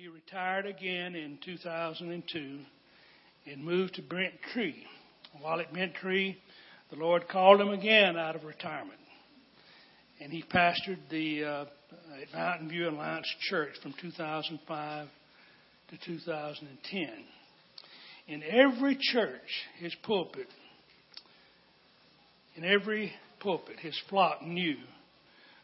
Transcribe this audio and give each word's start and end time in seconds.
he 0.00 0.08
retired 0.08 0.64
again 0.64 1.14
in 1.14 1.38
2002 1.44 2.58
and 3.44 3.62
moved 3.62 3.96
to 3.96 4.02
Brent 4.02 4.32
Tree. 4.50 4.86
While 5.42 5.60
at 5.60 5.74
Brent 5.74 5.94
Tree, 5.94 6.38
the 6.88 6.96
Lord 6.96 7.28
called 7.28 7.60
him 7.60 7.68
again 7.68 8.16
out 8.16 8.34
of 8.34 8.44
retirement. 8.44 8.98
And 10.18 10.32
he 10.32 10.42
pastored 10.42 11.00
the 11.10 11.44
uh, 11.44 11.64
Mountain 12.34 12.70
View 12.70 12.88
Alliance 12.88 13.26
Church 13.50 13.72
from 13.82 13.92
2005 14.00 15.08
to 15.90 15.98
2010. 16.06 17.08
In 18.26 18.42
every 18.42 18.96
church, 18.98 19.40
his 19.80 19.94
pulpit, 20.02 20.48
in 22.56 22.64
every 22.64 23.12
pulpit, 23.40 23.78
his 23.80 24.00
flock 24.08 24.40
knew 24.42 24.76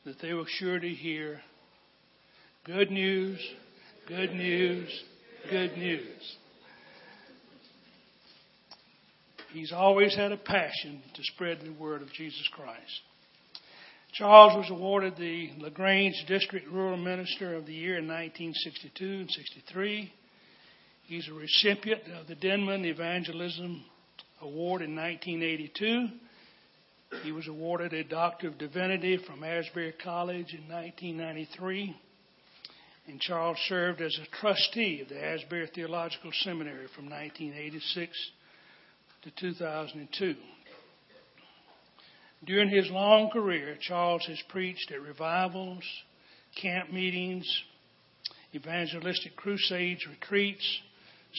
that 0.05 0.21
they 0.21 0.35
were 0.35 0.45
sure 0.47 0.79
to 0.79 0.89
hear 0.89 1.41
good 2.67 2.91
news, 2.91 3.39
good 4.07 4.33
news, 4.33 4.89
good 5.51 5.77
news. 5.77 6.37
He's 9.53 9.73
always 9.73 10.15
had 10.15 10.33
a 10.33 10.37
passion 10.37 11.03
to 11.15 11.23
spread 11.25 11.61
the 11.61 11.73
word 11.73 12.03
of 12.03 12.13
Jesus 12.13 12.49
Christ. 12.53 13.01
Charles 14.13 14.55
was 14.57 14.71
awarded 14.71 15.17
the 15.17 15.51
LaGrange 15.59 16.25
District 16.29 16.69
Rural 16.69 16.97
Minister 16.97 17.55
of 17.55 17.67
the 17.67 17.75
Year 17.75 17.99
in 17.99 18.07
1962 18.07 19.05
and 19.05 19.31
63. 19.31 20.13
He's 21.05 21.29
a 21.29 21.35
recipient 21.35 22.03
of 22.21 22.27
the 22.27 22.35
Denman 22.35 22.85
Evangelism 22.85 23.85
Award 24.41 24.83
in 24.83 24.95
1982. 24.95 26.09
He 27.23 27.33
was 27.33 27.49
awarded 27.49 27.93
a 27.93 28.05
Doctor 28.05 28.49
of 28.49 28.59
Divinity 28.59 29.19
from 29.27 29.43
Asbury 29.43 29.95
College 30.03 30.55
in 30.55 30.69
1993. 30.69 31.97
And 33.09 33.21
Charles 33.21 33.59
served 33.69 34.01
as 34.01 34.19
a 34.19 34.37
trustee 34.41 35.01
of 35.01 35.09
the 35.09 35.25
Asbury 35.25 35.69
Theological 35.73 36.31
Seminary 36.43 36.89
from 36.95 37.09
1986 37.09 38.13
to 39.23 39.31
2002. 39.41 40.35
During 42.45 42.69
his 42.69 42.91
long 42.91 43.31
career, 43.31 43.77
Charles 43.81 44.25
has 44.27 44.41
preached 44.49 44.91
at 44.93 45.01
revivals, 45.01 45.85
camp 46.61 46.93
meetings, 46.93 47.47
evangelistic 48.55 49.37
crusades, 49.37 50.05
retreats, 50.07 50.65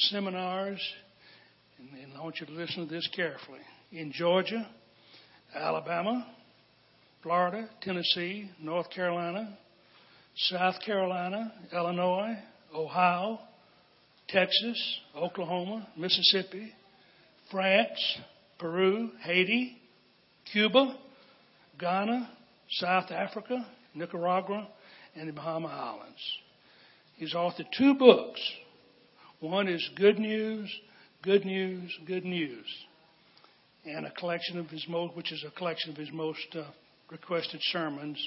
seminars, 0.10 0.82
and, 1.80 2.14
I 2.18 2.24
want 2.24 2.40
you 2.40 2.48
to 2.48 2.54
listen 2.54 2.88
to 2.88 2.94
this 2.94 3.08
carefully. 3.16 3.60
In 3.92 4.12
Georgia, 4.12 4.68
Alabama, 5.56 6.26
Florida, 7.22 7.70
Tennessee, 7.82 8.50
North 8.60 8.90
Carolina, 8.90 9.58
South 10.38 10.76
Carolina, 10.86 11.52
Illinois, 11.74 12.38
Ohio, 12.74 13.40
Texas, 14.28 15.00
Oklahoma, 15.16 15.88
Mississippi, 15.98 16.74
France, 17.50 18.20
Peru, 18.60 19.10
Haiti, 19.24 19.78
Cuba, 20.52 20.96
Ghana, 21.80 22.30
South 22.70 23.10
Africa, 23.12 23.66
Nicaragua, 23.96 24.68
and 25.16 25.28
the 25.28 25.34
Bahama 25.34 25.70
Islands. 25.70 26.22
He's 27.16 27.34
authored 27.34 27.68
two 27.76 27.96
books. 27.96 28.40
One 29.40 29.68
is 29.68 29.90
Good 29.96 30.20
News, 30.20 30.72
Good 31.24 31.46
News, 31.46 31.92
Good 32.06 32.26
News, 32.26 32.66
and 33.86 34.06
a 34.06 34.12
collection 34.12 34.60
of 34.60 34.68
his 34.68 34.86
most, 34.88 35.16
which 35.16 35.32
is 35.32 35.44
a 35.48 35.58
collection 35.58 35.92
of 35.92 35.98
his 35.98 36.12
most 36.12 36.48
uh, 36.54 36.66
requested 37.10 37.60
sermons, 37.72 38.18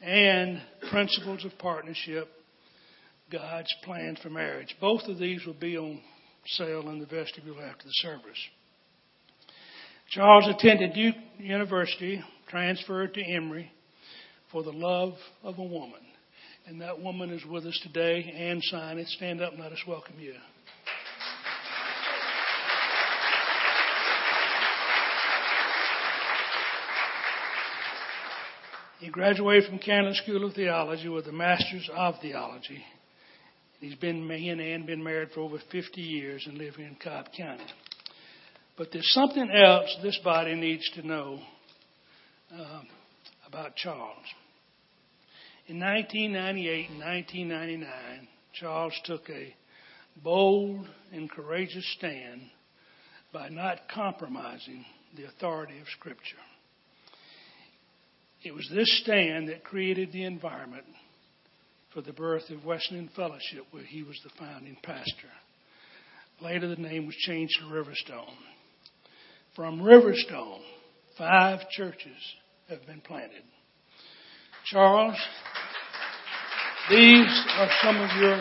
and 0.00 0.60
Principles 0.90 1.44
of 1.44 1.56
Partnership, 1.58 2.28
God's 3.30 3.72
Plan 3.84 4.16
for 4.22 4.30
Marriage. 4.30 4.76
Both 4.80 5.02
of 5.08 5.18
these 5.18 5.44
will 5.44 5.54
be 5.54 5.76
on 5.76 6.00
sale 6.46 6.88
in 6.90 7.00
the 7.00 7.06
vestibule 7.06 7.60
after 7.60 7.84
the 7.84 7.92
service. 7.92 8.38
Charles 10.10 10.46
attended 10.48 10.94
Duke 10.94 11.16
University, 11.38 12.22
transferred 12.48 13.14
to 13.14 13.22
Emory 13.22 13.72
for 14.52 14.62
the 14.62 14.72
love 14.72 15.14
of 15.42 15.58
a 15.58 15.64
woman. 15.64 16.00
And 16.66 16.80
that 16.80 17.00
woman 17.00 17.30
is 17.30 17.44
with 17.44 17.64
us 17.66 17.78
today. 17.82 18.32
Ann 18.36 18.60
Sinus, 18.62 19.12
stand 19.16 19.40
up 19.40 19.52
and 19.52 19.60
let 19.60 19.72
us 19.72 19.82
welcome 19.86 20.18
you. 20.18 20.34
He 28.98 29.10
graduated 29.10 29.68
from 29.68 29.78
Candler 29.78 30.14
School 30.14 30.46
of 30.46 30.54
Theology 30.54 31.08
with 31.10 31.26
a 31.26 31.32
Master's 31.32 31.88
of 31.94 32.14
Theology. 32.22 32.82
He's 33.78 33.94
been, 33.94 34.26
he 34.30 34.48
and 34.48 34.58
Ann 34.60 34.86
been 34.86 35.04
married 35.04 35.32
for 35.34 35.40
over 35.40 35.58
50 35.70 36.00
years 36.00 36.42
and 36.46 36.56
live 36.56 36.76
in 36.78 36.96
Cobb 37.02 37.26
County. 37.36 37.66
But 38.78 38.88
there's 38.92 39.12
something 39.12 39.50
else 39.50 39.94
this 40.02 40.18
body 40.24 40.54
needs 40.54 40.90
to 40.94 41.06
know 41.06 41.40
uh, 42.50 42.80
about 43.46 43.76
Charles. 43.76 44.16
In 45.66 45.78
1998 45.78 46.90
and 46.90 46.98
1999, 47.00 48.28
Charles 48.54 48.98
took 49.04 49.28
a 49.28 49.54
bold 50.24 50.88
and 51.12 51.30
courageous 51.30 51.84
stand 51.98 52.40
by 53.30 53.50
not 53.50 53.90
compromising 53.94 54.86
the 55.16 55.24
authority 55.26 55.78
of 55.80 55.86
Scripture. 55.88 56.36
It 58.46 58.54
was 58.54 58.70
this 58.72 59.00
stand 59.00 59.48
that 59.48 59.64
created 59.64 60.12
the 60.12 60.22
environment 60.22 60.84
for 61.92 62.00
the 62.00 62.12
birth 62.12 62.48
of 62.50 62.64
Wesleyan 62.64 63.10
Fellowship, 63.16 63.64
where 63.72 63.82
he 63.82 64.04
was 64.04 64.20
the 64.22 64.30
founding 64.38 64.76
pastor. 64.84 65.32
Later, 66.40 66.68
the 66.68 66.80
name 66.80 67.06
was 67.06 67.16
changed 67.16 67.58
to 67.58 67.66
Riverstone. 67.66 68.36
From 69.56 69.80
Riverstone, 69.80 70.60
five 71.18 71.68
churches 71.70 72.16
have 72.68 72.86
been 72.86 73.00
planted. 73.00 73.42
Charles, 74.66 75.16
these 76.88 77.44
are 77.56 77.70
some 77.82 77.96
of 77.96 78.10
your 78.16 78.40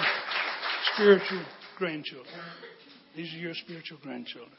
spiritual 0.94 1.46
grandchildren. 1.80 2.36
These 3.16 3.34
are 3.34 3.38
your 3.38 3.56
spiritual 3.56 3.98
grandchildren. 4.04 4.52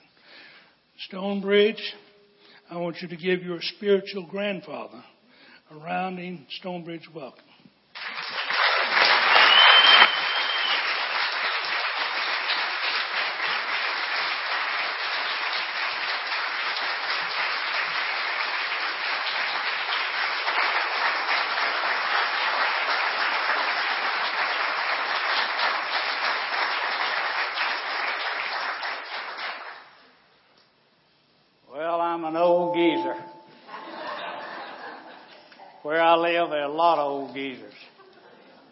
Stonebridge, 1.06 1.94
I 2.68 2.78
want 2.78 2.96
you 3.00 3.06
to 3.06 3.16
give 3.16 3.44
your 3.44 3.58
spiritual 3.60 4.26
grandfather 4.26 5.04
a 5.70 5.74
rounding 5.76 6.46
Stonebridge 6.48 7.12
welcome. 7.14 7.42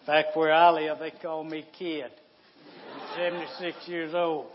Back 0.06 0.36
where 0.36 0.52
I 0.52 0.70
live, 0.70 0.98
they 0.98 1.12
call 1.24 1.42
me 1.42 1.64
Kid. 1.78 2.10
I'm 3.16 3.16
76 3.16 3.76
years 3.86 4.12
old. 4.14 4.48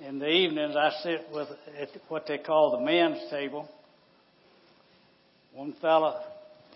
In 0.00 0.18
the 0.18 0.28
evenings, 0.28 0.76
I 0.76 0.90
sit 1.02 1.28
with 1.32 1.48
at 1.80 1.88
what 2.08 2.26
they 2.28 2.36
call 2.36 2.72
the 2.72 2.84
men's 2.84 3.30
table. 3.30 3.66
One 5.54 5.74
fella, 5.80 6.22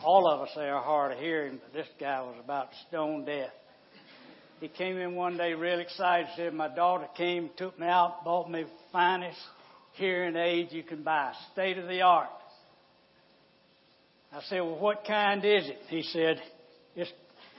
all 0.03 0.27
of 0.27 0.41
us 0.41 0.49
there 0.57 0.75
are 0.75 0.83
hard 0.83 1.13
of 1.13 1.19
hearing, 1.19 1.61
but 1.63 1.75
this 1.75 1.87
guy 2.01 2.23
was 2.23 2.37
about 2.43 2.69
stone 2.89 3.27
deaf. 3.27 3.51
He 4.61 4.69
came 4.69 4.97
in 4.97 5.15
one 5.15 5.37
day 5.37 5.53
real 5.53 5.81
excited, 5.81 6.29
said, 6.35 6.55
My 6.55 6.75
daughter 6.75 7.09
came, 7.15 7.51
took 7.59 7.79
me 7.79 7.87
out, 7.87 8.25
bought 8.25 8.51
me 8.51 8.65
finest 8.93 9.37
hearing 9.93 10.37
aid 10.37 10.69
you 10.71 10.85
can 10.85 11.03
buy, 11.03 11.35
state 11.53 11.77
of 11.77 11.87
the 11.87 12.01
art. 12.01 12.31
I 14.33 14.41
said, 14.49 14.61
Well, 14.61 14.79
what 14.79 15.05
kind 15.07 15.45
is 15.45 15.69
it? 15.69 15.81
He 15.89 16.03
said, 16.03 16.41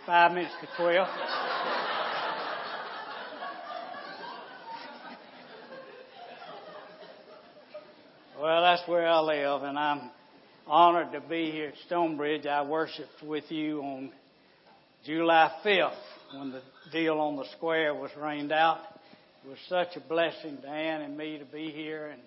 five 0.06 0.34
minutes 0.34 0.54
to 0.60 0.68
12. 0.76 1.08
well, 8.42 8.62
that's 8.64 8.86
where 8.88 9.08
I 9.08 9.20
live, 9.22 9.64
and 9.64 9.80
I'm 9.80 10.12
honored 10.68 11.14
to 11.14 11.22
be 11.22 11.52
here 11.52 11.70
at 11.70 11.76
Stonebridge. 11.86 12.46
I 12.46 12.64
worshiped 12.64 13.24
with 13.24 13.50
you 13.50 13.82
on 13.82 14.12
July 15.06 15.50
5th 15.64 15.94
when 16.36 16.52
the 16.52 16.62
deal 16.92 17.20
on 17.20 17.38
the 17.38 17.46
square 17.56 17.96
was 17.96 18.12
rained 18.18 18.52
out. 18.52 18.82
It 19.46 19.50
was 19.50 19.60
such 19.70 19.96
a 19.96 20.02
blessing 20.02 20.58
to 20.64 20.68
Ann 20.68 21.02
and 21.02 21.18
me 21.18 21.38
to 21.38 21.46
be 21.46 21.72
here, 21.72 22.08
and 22.08 22.22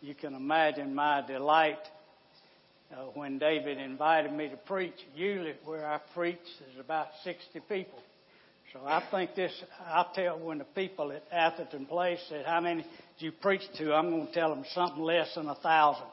you 0.00 0.14
can 0.14 0.34
imagine 0.34 0.94
my 0.94 1.20
delight 1.26 1.80
uh, 2.92 3.04
when 3.14 3.38
David 3.38 3.78
invited 3.78 4.32
me 4.32 4.48
to 4.48 4.56
preach. 4.56 4.94
Usually, 5.14 5.54
where 5.64 5.86
I 5.86 6.00
preach, 6.14 6.38
is 6.72 6.80
about 6.80 7.08
60 7.24 7.60
people. 7.68 7.98
So 8.72 8.80
I 8.84 9.02
think 9.10 9.34
this, 9.34 9.52
I'll 9.86 10.10
tell 10.14 10.38
when 10.38 10.58
the 10.58 10.64
people 10.64 11.12
at 11.12 11.22
Atherton 11.32 11.86
Place 11.86 12.20
said, 12.28 12.44
How 12.44 12.60
many 12.60 12.82
did 12.82 12.90
you 13.18 13.32
preach 13.32 13.62
to? 13.78 13.94
I'm 13.94 14.10
going 14.10 14.26
to 14.26 14.32
tell 14.32 14.50
them 14.50 14.64
something 14.74 15.02
less 15.02 15.34
than 15.34 15.48
a 15.48 15.54
thousand. 15.54 16.04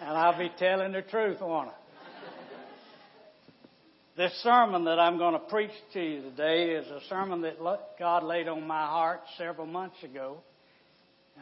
and 0.00 0.10
I'll 0.10 0.38
be 0.38 0.50
telling 0.58 0.92
the 0.92 1.02
truth 1.02 1.40
on 1.40 1.68
it. 1.68 1.74
This 4.16 4.32
sermon 4.44 4.84
that 4.84 5.00
I'm 5.00 5.18
going 5.18 5.34
to 5.34 5.40
preach 5.40 5.72
to 5.92 6.00
you 6.00 6.22
today 6.22 6.70
is 6.70 6.86
a 6.86 7.00
sermon 7.08 7.42
that 7.42 7.58
God 7.98 8.22
laid 8.22 8.46
on 8.46 8.64
my 8.64 8.86
heart 8.86 9.22
several 9.36 9.66
months 9.66 10.00
ago. 10.04 10.36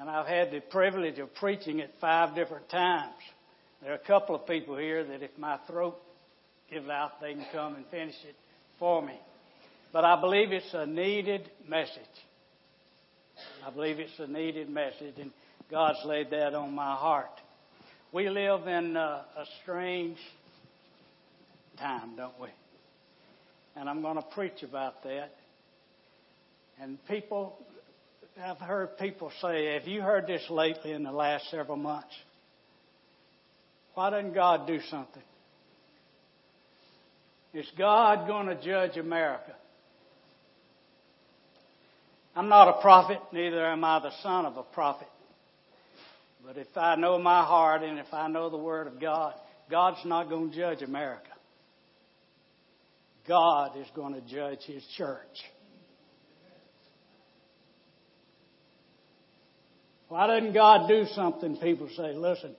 And 0.00 0.08
I've 0.08 0.26
had 0.26 0.50
the 0.50 0.60
privilege 0.60 1.18
of 1.18 1.34
preaching 1.34 1.80
it 1.80 1.92
five 2.00 2.34
different 2.34 2.68
times. 2.68 3.14
There 3.82 3.92
are 3.92 3.96
a 3.96 3.98
couple 3.98 4.34
of 4.34 4.46
people 4.46 4.76
here 4.76 5.04
that 5.04 5.22
if 5.22 5.30
my 5.36 5.58
throat 5.66 5.96
gives 6.70 6.88
out, 6.88 7.20
they 7.20 7.34
can 7.34 7.46
come 7.52 7.74
and 7.74 7.84
finish 7.90 8.14
it 8.26 8.34
for 8.78 9.02
me. 9.02 9.18
But 9.92 10.04
I 10.04 10.20
believe 10.20 10.52
it's 10.52 10.72
a 10.72 10.86
needed 10.86 11.50
message. 11.68 12.02
I 13.66 13.70
believe 13.70 13.98
it's 13.98 14.18
a 14.18 14.26
needed 14.26 14.70
message, 14.70 15.14
and 15.18 15.30
God's 15.70 15.98
laid 16.04 16.30
that 16.30 16.54
on 16.54 16.74
my 16.74 16.94
heart. 16.94 17.30
We 18.12 18.28
live 18.28 18.66
in 18.66 18.96
a, 18.96 19.24
a 19.36 19.44
strange 19.62 20.18
time, 21.78 22.16
don't 22.16 22.38
we? 22.40 22.48
And 23.76 23.88
I'm 23.88 24.02
going 24.02 24.16
to 24.16 24.22
preach 24.22 24.62
about 24.62 25.02
that. 25.04 25.32
And 26.80 26.98
people, 27.06 27.58
I've 28.40 28.58
heard 28.58 28.99
people 28.99 29.31
say, 29.40 29.75
have 29.75 29.87
you 29.87 30.00
heard 30.00 30.26
this 30.26 30.43
lately 30.49 30.93
in 30.93 31.02
the 31.02 31.12
last 31.12 31.50
several 31.50 31.76
months? 31.76 32.14
Why 33.94 34.11
doesn't 34.11 34.32
God 34.32 34.67
do 34.67 34.81
something? 34.88 35.23
Is 37.52 37.70
God 37.76 38.26
going 38.26 38.46
to 38.46 38.61
judge 38.62 38.96
America? 38.96 39.55
I'm 42.34 42.49
not 42.49 42.69
a 42.69 42.81
prophet, 42.81 43.19
neither 43.32 43.67
am 43.67 43.84
I 43.84 44.00
the 44.00 44.12
son 44.23 44.46
of 44.46 44.56
a 44.56 44.62
prophet. 44.62 45.08
But 46.44 46.56
if 46.56 46.75
I 46.75 46.96
know 46.96 47.19
my 47.19 47.44
heart 47.44 47.82
and 47.82 47.99
if 47.99 48.12
I 48.12 48.29
know 48.29 48.49
the 48.49 48.56
Word 48.56 48.87
of 48.87 48.99
God, 48.99 49.34
God's 49.70 50.05
not 50.06 50.31
going 50.31 50.50
to 50.50 50.56
judge 50.56 50.81
America. 50.81 51.29
God 53.29 53.76
is 53.76 53.87
going 53.94 54.14
to 54.14 54.23
judge 54.23 54.61
His 54.64 54.82
church. 54.96 55.20
Why 60.12 60.26
doesn't 60.26 60.52
God 60.52 60.88
do 60.88 61.06
something? 61.14 61.56
People 61.56 61.88
say, 61.96 62.12
listen, 62.14 62.54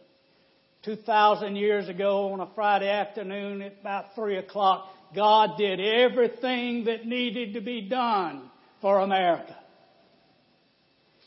2,000 0.85 1.55
years 1.55 1.88
ago 1.88 2.33
on 2.33 2.39
a 2.39 2.50
Friday 2.55 2.89
afternoon 2.89 3.61
at 3.61 3.75
about 3.79 4.15
3 4.15 4.38
o'clock, 4.38 4.88
God 5.15 5.51
did 5.59 5.79
everything 5.79 6.85
that 6.85 7.05
needed 7.05 7.53
to 7.53 7.61
be 7.61 7.88
done 7.88 8.50
for 8.81 9.01
America. 9.01 9.55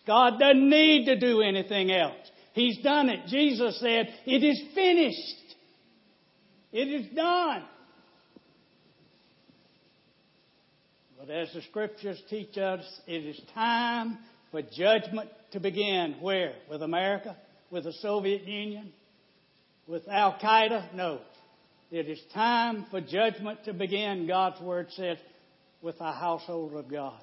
God 0.05 0.41
doesn't 0.41 0.69
need 0.69 1.05
to 1.05 1.17
do 1.17 1.43
anything 1.43 1.93
else. 1.93 2.17
He's 2.55 2.79
done 2.83 3.09
it. 3.09 3.29
Jesus 3.29 3.79
said, 3.79 4.09
It 4.27 4.43
is 4.43 4.61
finished. 4.75 5.55
It 6.73 6.89
is 6.89 7.07
done. 7.15 7.63
But 11.21 11.31
as 11.31 11.53
the 11.55 11.63
scriptures 11.63 12.21
teach 12.29 12.59
us, 12.59 12.83
it 13.07 13.25
is 13.25 13.41
time 13.55 14.19
for 14.51 14.63
judgment 14.63 15.31
to 15.53 15.61
begin. 15.61 16.17
Where? 16.21 16.55
With 16.71 16.83
America? 16.83 17.37
With 17.71 17.85
the 17.85 17.93
Soviet 17.95 18.45
Union? 18.45 18.93
With 19.87 20.09
Al 20.09 20.39
Qaeda? 20.43 20.95
No. 20.95 21.21
It 21.91 22.09
is 22.09 22.21
time 22.35 22.87
for 22.91 23.01
judgment 23.01 23.65
to 23.65 23.73
begin, 23.73 24.27
God's 24.27 24.61
Word 24.61 24.89
says, 24.91 25.19
with 25.81 25.99
the 25.99 26.13
household 26.13 26.75
of 26.75 26.91
God. 26.91 27.23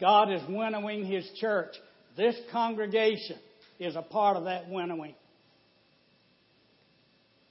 God 0.00 0.32
is 0.32 0.40
winnowing 0.48 1.04
His 1.04 1.30
church. 1.36 1.74
This 2.16 2.34
congregation 2.50 3.38
is 3.78 3.96
a 3.96 4.02
part 4.02 4.36
of 4.36 4.44
that 4.44 4.70
winnowing. 4.70 5.14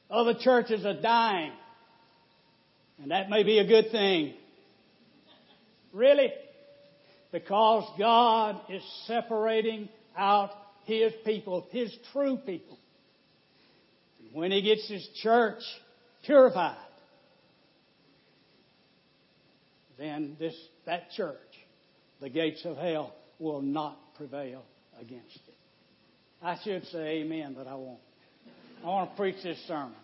Other 0.09 0.33
churches 0.39 0.83
are 0.85 0.99
dying. 0.99 1.51
And 3.01 3.11
that 3.11 3.29
may 3.29 3.43
be 3.43 3.59
a 3.59 3.67
good 3.67 3.91
thing. 3.91 4.33
Really? 5.93 6.31
Because 7.31 7.83
God 7.97 8.61
is 8.69 8.83
separating 9.05 9.89
out 10.17 10.51
His 10.85 11.13
people, 11.25 11.67
His 11.71 11.95
true 12.11 12.37
people. 12.37 12.77
When 14.33 14.51
He 14.51 14.61
gets 14.61 14.87
His 14.89 15.07
church 15.21 15.61
purified, 16.25 16.77
then 19.97 20.37
this, 20.39 20.55
that 20.85 21.11
church, 21.11 21.37
the 22.21 22.29
gates 22.29 22.61
of 22.65 22.77
hell, 22.77 23.13
will 23.37 23.61
not 23.61 23.97
prevail 24.15 24.63
against 24.99 25.35
it. 25.47 25.55
I 26.41 26.57
should 26.63 26.85
say 26.87 27.21
amen, 27.21 27.53
but 27.57 27.67
I 27.67 27.75
won't. 27.75 27.99
I 28.83 28.87
want 28.87 29.11
to 29.11 29.17
preach 29.17 29.35
this 29.43 29.57
sermon. 29.67 29.95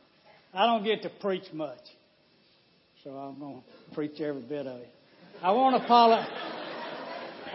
I 0.53 0.65
don't 0.65 0.83
get 0.83 1.01
to 1.03 1.09
preach 1.21 1.45
much, 1.53 1.79
so 3.03 3.11
I'm 3.11 3.39
going 3.39 3.61
to 3.61 3.95
preach 3.95 4.19
every 4.19 4.41
bit 4.41 4.67
of 4.67 4.79
it. 4.81 4.89
I 5.41 5.51
want 5.51 5.77
to 5.77 5.83
apologize. 5.83 6.64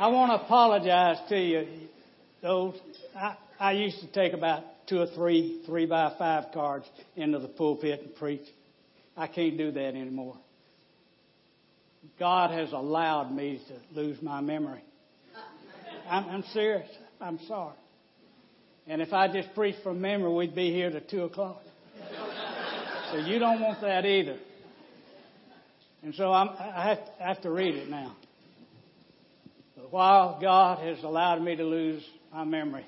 I 0.00 0.06
want 0.06 0.30
to 0.30 0.46
apologize 0.46 1.18
to 1.28 1.38
you. 1.38 1.68
Those 2.40 2.74
I, 3.14 3.36
I 3.58 3.72
used 3.72 4.00
to 4.00 4.10
take 4.10 4.32
about 4.32 4.64
two 4.88 4.98
or 4.98 5.06
three 5.08 5.60
three 5.66 5.84
by 5.84 6.14
five 6.18 6.54
cards 6.54 6.86
into 7.16 7.38
the 7.38 7.48
pulpit 7.48 8.00
and 8.00 8.16
preach. 8.16 8.48
I 9.14 9.26
can't 9.26 9.58
do 9.58 9.70
that 9.70 9.88
anymore. 9.88 10.38
God 12.18 12.50
has 12.50 12.72
allowed 12.72 13.30
me 13.30 13.60
to 13.68 14.00
lose 14.00 14.22
my 14.22 14.40
memory. 14.40 14.82
I'm, 16.08 16.24
I'm 16.30 16.44
serious. 16.54 16.88
I'm 17.20 17.38
sorry. 17.46 17.76
And 18.86 19.02
if 19.02 19.12
I 19.12 19.30
just 19.30 19.54
preached 19.54 19.82
from 19.82 20.00
memory, 20.00 20.32
we'd 20.32 20.54
be 20.54 20.72
here 20.72 20.88
to 20.88 21.02
two 21.02 21.24
o'clock. 21.24 21.60
So 23.12 23.18
you 23.18 23.38
don't 23.38 23.60
want 23.60 23.82
that 23.82 24.06
either. 24.06 24.38
And 26.02 26.14
so 26.14 26.32
I'm, 26.32 26.48
I, 26.58 26.88
have, 26.88 26.98
I 27.22 27.28
have 27.28 27.42
to 27.42 27.50
read 27.50 27.74
it 27.74 27.90
now. 27.90 28.16
While 29.90 30.38
God 30.40 30.78
has 30.86 31.02
allowed 31.02 31.42
me 31.42 31.56
to 31.56 31.64
lose 31.64 32.04
my 32.32 32.44
memory, 32.44 32.86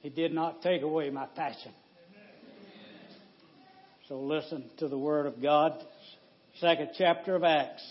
He 0.00 0.08
did 0.08 0.32
not 0.32 0.62
take 0.62 0.82
away 0.82 1.10
my 1.10 1.26
passion. 1.26 1.72
So 4.08 4.20
listen 4.20 4.70
to 4.78 4.88
the 4.88 4.96
Word 4.96 5.26
of 5.26 5.42
God. 5.42 5.72
Second 6.60 6.90
chapter 6.96 7.34
of 7.34 7.42
Acts. 7.42 7.82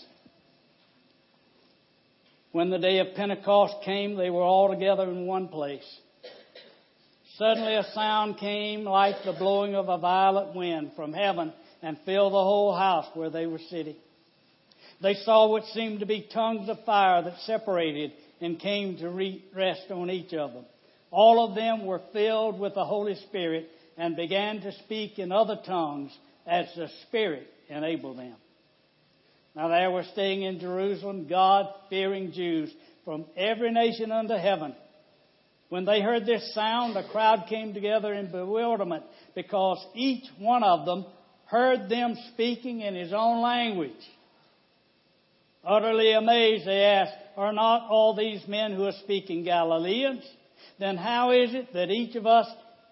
When 2.52 2.70
the 2.70 2.78
day 2.78 2.98
of 3.00 3.14
Pentecost 3.14 3.74
came, 3.84 4.16
they 4.16 4.30
were 4.30 4.42
all 4.42 4.70
together 4.70 5.04
in 5.04 5.26
one 5.26 5.48
place. 5.48 5.84
Suddenly 7.36 7.74
a 7.74 7.84
sound 7.94 8.38
came 8.38 8.84
like 8.84 9.16
the 9.24 9.34
blowing 9.34 9.74
of 9.74 9.88
a 9.88 9.98
violent 9.98 10.56
wind 10.56 10.92
from 10.96 11.12
heaven 11.12 11.52
and 11.82 11.98
filled 12.04 12.32
the 12.32 12.36
whole 12.36 12.74
house 12.74 13.06
where 13.14 13.30
they 13.30 13.46
were 13.46 13.60
sitting. 13.70 13.96
They 15.00 15.14
saw 15.14 15.48
what 15.48 15.64
seemed 15.66 16.00
to 16.00 16.06
be 16.06 16.28
tongues 16.32 16.68
of 16.68 16.84
fire 16.84 17.22
that 17.22 17.38
separated 17.40 18.12
and 18.40 18.58
came 18.58 18.96
to 18.98 19.40
rest 19.54 19.90
on 19.90 20.10
each 20.10 20.32
of 20.34 20.52
them. 20.52 20.64
All 21.10 21.48
of 21.48 21.54
them 21.54 21.86
were 21.86 22.02
filled 22.12 22.60
with 22.60 22.74
the 22.74 22.84
Holy 22.84 23.14
Spirit 23.28 23.68
and 23.96 24.14
began 24.16 24.60
to 24.60 24.72
speak 24.84 25.18
in 25.18 25.32
other 25.32 25.58
tongues 25.64 26.16
as 26.46 26.66
the 26.76 26.88
Spirit 27.06 27.46
enabled 27.68 28.18
them. 28.18 28.36
Now 29.54 29.68
there 29.68 29.90
were 29.90 30.04
staying 30.12 30.42
in 30.42 30.60
Jerusalem 30.60 31.26
God 31.28 31.66
fearing 31.90 32.32
Jews 32.32 32.72
from 33.04 33.24
every 33.36 33.72
nation 33.72 34.12
under 34.12 34.38
heaven. 34.38 34.74
When 35.68 35.84
they 35.84 36.00
heard 36.00 36.24
this 36.24 36.54
sound, 36.54 36.94
the 36.94 37.08
crowd 37.10 37.44
came 37.48 37.74
together 37.74 38.14
in 38.14 38.30
bewilderment 38.30 39.04
because 39.34 39.84
each 39.94 40.24
one 40.38 40.62
of 40.62 40.86
them 40.86 41.04
heard 41.46 41.88
them 41.88 42.16
speaking 42.32 42.80
in 42.80 42.94
his 42.94 43.12
own 43.12 43.42
language. 43.42 43.92
Utterly 45.64 46.12
amazed, 46.12 46.66
they 46.66 46.84
asked, 46.84 47.14
Are 47.38 47.52
not 47.52 47.88
all 47.88 48.16
these 48.16 48.42
men 48.48 48.72
who 48.72 48.84
are 48.86 48.92
speaking 49.04 49.44
Galileans? 49.44 50.24
Then 50.80 50.96
how 50.96 51.30
is 51.30 51.54
it 51.54 51.72
that 51.72 51.88
each 51.88 52.16
of 52.16 52.26
us 52.26 52.48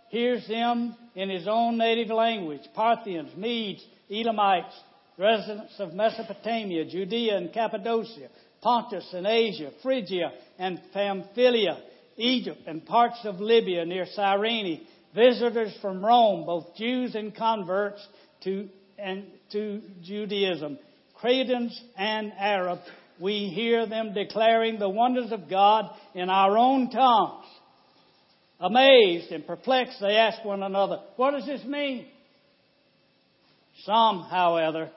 hears 0.09 0.47
them 0.47 0.95
in 1.17 1.29
his 1.29 1.49
own 1.49 1.79
native 1.79 2.15
language? 2.15 2.61
Parthians, 2.73 3.37
Medes, 3.37 3.85
Elamites, 4.09 4.73
residents 5.19 5.73
of 5.81 5.95
Mesopotamia, 5.95 6.85
Judea 6.85 7.37
and 7.37 7.53
Cappadocia, 7.53 8.29
Pontus 8.63 9.13
and 9.13 9.27
Asia, 9.27 9.73
Phrygia 9.83 10.31
and 10.61 10.81
Pamphylia, 10.93 11.83
Egypt 12.17 12.61
and 12.69 12.87
parts 12.87 13.19
of 13.25 13.41
Libya 13.41 13.85
near 13.85 14.07
Cyrene, 14.15 14.87
visitors 15.13 15.77
from 15.83 16.07
Rome, 16.07 16.47
both 16.47 16.77
Jews 16.77 17.17
and 17.17 17.35
converts 17.35 18.07
to, 18.45 18.69
and 18.97 19.25
to 19.51 19.83
Judaism, 20.05 20.79
Cretans 21.17 21.83
and 21.97 22.33
Arabs, 22.39 22.83
we 23.21 23.49
hear 23.49 23.87
them 23.87 24.15
declaring 24.15 24.79
the 24.79 24.89
wonders 24.89 25.33
of 25.33 25.49
God 25.49 25.91
in 26.15 26.29
our 26.29 26.57
own 26.57 26.91
tongues. 26.91 27.45
Amazed 28.59 29.33
and 29.33 29.47
perplexed, 29.47 30.01
they 30.01 30.17
ask 30.17 30.45
one 30.45 30.63
another, 30.63 31.01
What 31.17 31.33
does 31.33 31.47
this 31.47 31.65
mean? 31.65 32.07
Some, 33.85 34.23
however, 34.31 34.91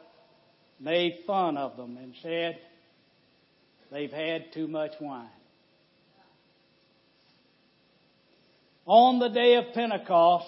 made 0.79 1.19
fun 1.27 1.57
of 1.57 1.75
them 1.75 1.97
and 1.97 2.13
said 2.21 2.57
they've 3.91 4.11
had 4.11 4.53
too 4.53 4.67
much 4.67 4.91
wine. 5.01 5.29
On 8.85 9.19
the 9.19 9.29
day 9.29 9.55
of 9.55 9.73
Pentecost, 9.73 10.47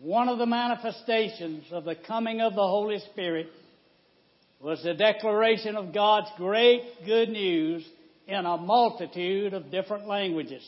one 0.00 0.28
of 0.28 0.38
the 0.38 0.46
manifestations 0.46 1.64
of 1.72 1.84
the 1.84 1.96
coming 1.96 2.40
of 2.40 2.54
the 2.54 2.62
Holy 2.62 2.98
Spirit 3.12 3.48
was 4.62 4.82
the 4.82 4.94
declaration 4.94 5.76
of 5.76 5.92
God's 5.92 6.30
great 6.36 7.04
good 7.04 7.28
news 7.28 7.84
in 8.28 8.46
a 8.46 8.56
multitude 8.56 9.54
of 9.54 9.72
different 9.72 10.06
languages. 10.06 10.62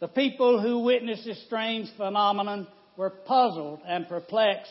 The 0.00 0.08
people 0.08 0.60
who 0.60 0.80
witnessed 0.80 1.26
this 1.26 1.44
strange 1.44 1.88
phenomenon 1.96 2.66
were 2.96 3.10
puzzled 3.10 3.80
and 3.86 4.08
perplexed. 4.08 4.70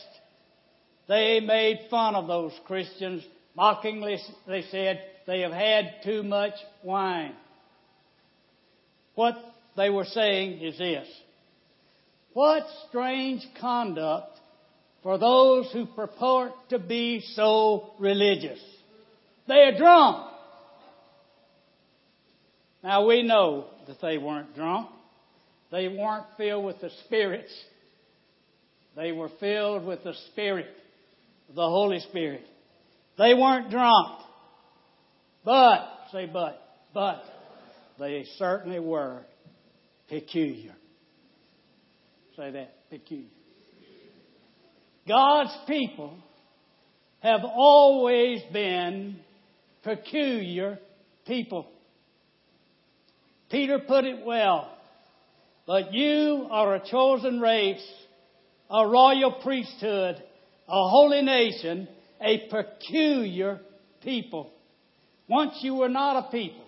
They 1.06 1.40
made 1.40 1.86
fun 1.90 2.16
of 2.16 2.26
those 2.26 2.52
Christians. 2.66 3.22
Mockingly, 3.56 4.18
they 4.48 4.62
said, 4.62 5.00
they 5.26 5.40
have 5.40 5.52
had 5.52 6.02
too 6.04 6.24
much 6.24 6.54
wine. 6.82 7.34
What 9.14 9.36
they 9.76 9.90
were 9.90 10.04
saying 10.04 10.60
is 10.60 10.76
this. 10.78 11.06
What 12.32 12.64
strange 12.88 13.46
conduct 13.60 14.40
for 15.04 15.18
those 15.18 15.70
who 15.70 15.84
purport 15.84 16.52
to 16.70 16.78
be 16.78 17.22
so 17.34 17.90
religious. 18.00 18.58
They 19.46 19.54
are 19.54 19.76
drunk. 19.76 20.30
Now 22.82 23.06
we 23.06 23.22
know 23.22 23.66
that 23.86 24.00
they 24.00 24.16
weren't 24.16 24.56
drunk. 24.56 24.88
They 25.70 25.88
weren't 25.88 26.24
filled 26.38 26.64
with 26.64 26.80
the 26.80 26.90
spirits. 27.04 27.52
They 28.96 29.12
were 29.12 29.28
filled 29.40 29.84
with 29.84 30.02
the 30.04 30.14
Spirit, 30.32 30.68
the 31.54 31.68
Holy 31.68 32.00
Spirit. 32.00 32.42
They 33.18 33.34
weren't 33.34 33.70
drunk. 33.70 34.20
But, 35.44 35.86
say 36.12 36.30
but, 36.32 36.62
but, 36.94 37.24
they 37.98 38.24
certainly 38.38 38.80
were 38.80 39.20
peculiar. 40.08 40.74
Say 42.36 42.52
that, 42.52 42.88
peculiar. 42.88 43.28
God's 45.06 45.56
people 45.66 46.16
have 47.20 47.40
always 47.44 48.40
been 48.52 49.18
peculiar 49.82 50.78
people. 51.26 51.66
Peter 53.50 53.78
put 53.78 54.04
it 54.04 54.24
well. 54.24 54.70
But 55.66 55.92
you 55.92 56.46
are 56.50 56.74
a 56.74 56.88
chosen 56.90 57.40
race, 57.40 57.86
a 58.70 58.86
royal 58.86 59.40
priesthood, 59.42 60.16
a 60.68 60.88
holy 60.88 61.22
nation, 61.22 61.88
a 62.20 62.48
peculiar 62.50 63.60
people. 64.02 64.50
Once 65.28 65.58
you 65.62 65.74
were 65.74 65.88
not 65.88 66.26
a 66.26 66.30
people, 66.30 66.64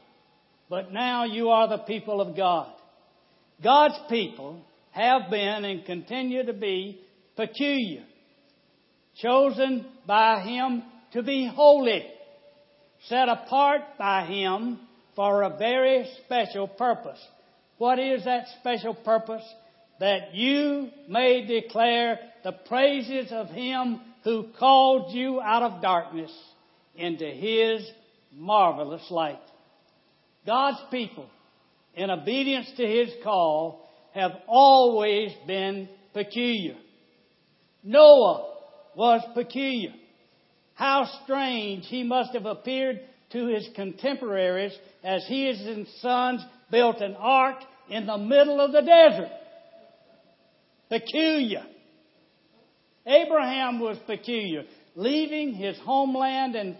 but 0.68 0.92
now 0.92 1.24
you 1.24 1.50
are 1.50 1.68
the 1.68 1.84
people 1.84 2.20
of 2.20 2.36
God. 2.36 2.72
God's 3.62 3.98
people 4.08 4.62
have 4.90 5.30
been 5.30 5.64
and 5.64 5.84
continue 5.84 6.44
to 6.44 6.52
be 6.52 7.00
peculiar 7.36 8.04
chosen 9.20 9.86
by 10.06 10.40
Him 10.40 10.82
to 11.12 11.22
be 11.22 11.46
holy, 11.46 12.04
set 13.08 13.28
apart 13.28 13.82
by 13.98 14.26
Him 14.26 14.80
for 15.14 15.42
a 15.42 15.56
very 15.56 16.08
special 16.24 16.68
purpose. 16.68 17.18
What 17.78 17.98
is 17.98 18.24
that 18.24 18.46
special 18.60 18.94
purpose? 18.94 19.44
That 20.00 20.34
you 20.34 20.90
may 21.08 21.46
declare 21.46 22.18
the 22.44 22.52
praises 22.52 23.32
of 23.32 23.48
Him 23.48 24.00
who 24.24 24.48
called 24.58 25.14
you 25.14 25.40
out 25.40 25.62
of 25.62 25.82
darkness 25.82 26.32
into 26.94 27.26
His 27.26 27.88
marvelous 28.34 29.06
light. 29.10 29.40
God's 30.44 30.80
people, 30.90 31.26
in 31.94 32.10
obedience 32.10 32.70
to 32.76 32.86
His 32.86 33.08
call, 33.24 33.88
have 34.12 34.32
always 34.46 35.32
been 35.46 35.88
peculiar. 36.12 36.76
Noah 37.82 38.55
was 38.96 39.22
peculiar. 39.34 39.92
How 40.74 41.08
strange 41.24 41.86
he 41.86 42.02
must 42.02 42.32
have 42.32 42.46
appeared 42.46 43.00
to 43.30 43.46
his 43.46 43.68
contemporaries 43.76 44.76
as 45.04 45.24
he 45.28 45.48
and 45.48 45.86
his 45.86 46.00
sons 46.00 46.42
built 46.70 47.00
an 47.00 47.14
ark 47.16 47.58
in 47.90 48.06
the 48.06 48.18
middle 48.18 48.60
of 48.60 48.72
the 48.72 48.80
desert. 48.80 49.30
Peculiar. 50.88 51.64
Abraham 53.06 53.78
was 53.78 53.98
peculiar, 54.06 54.64
leaving 54.94 55.54
his 55.54 55.78
homeland 55.84 56.56
and 56.56 56.76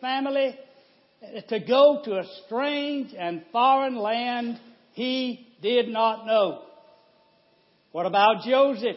family 0.00 0.56
to 1.48 1.60
go 1.60 2.00
to 2.04 2.18
a 2.18 2.24
strange 2.46 3.12
and 3.18 3.42
foreign 3.52 3.96
land 3.96 4.58
he 4.92 5.46
did 5.60 5.88
not 5.88 6.26
know. 6.26 6.62
What 7.92 8.06
about 8.06 8.44
Joseph? 8.44 8.96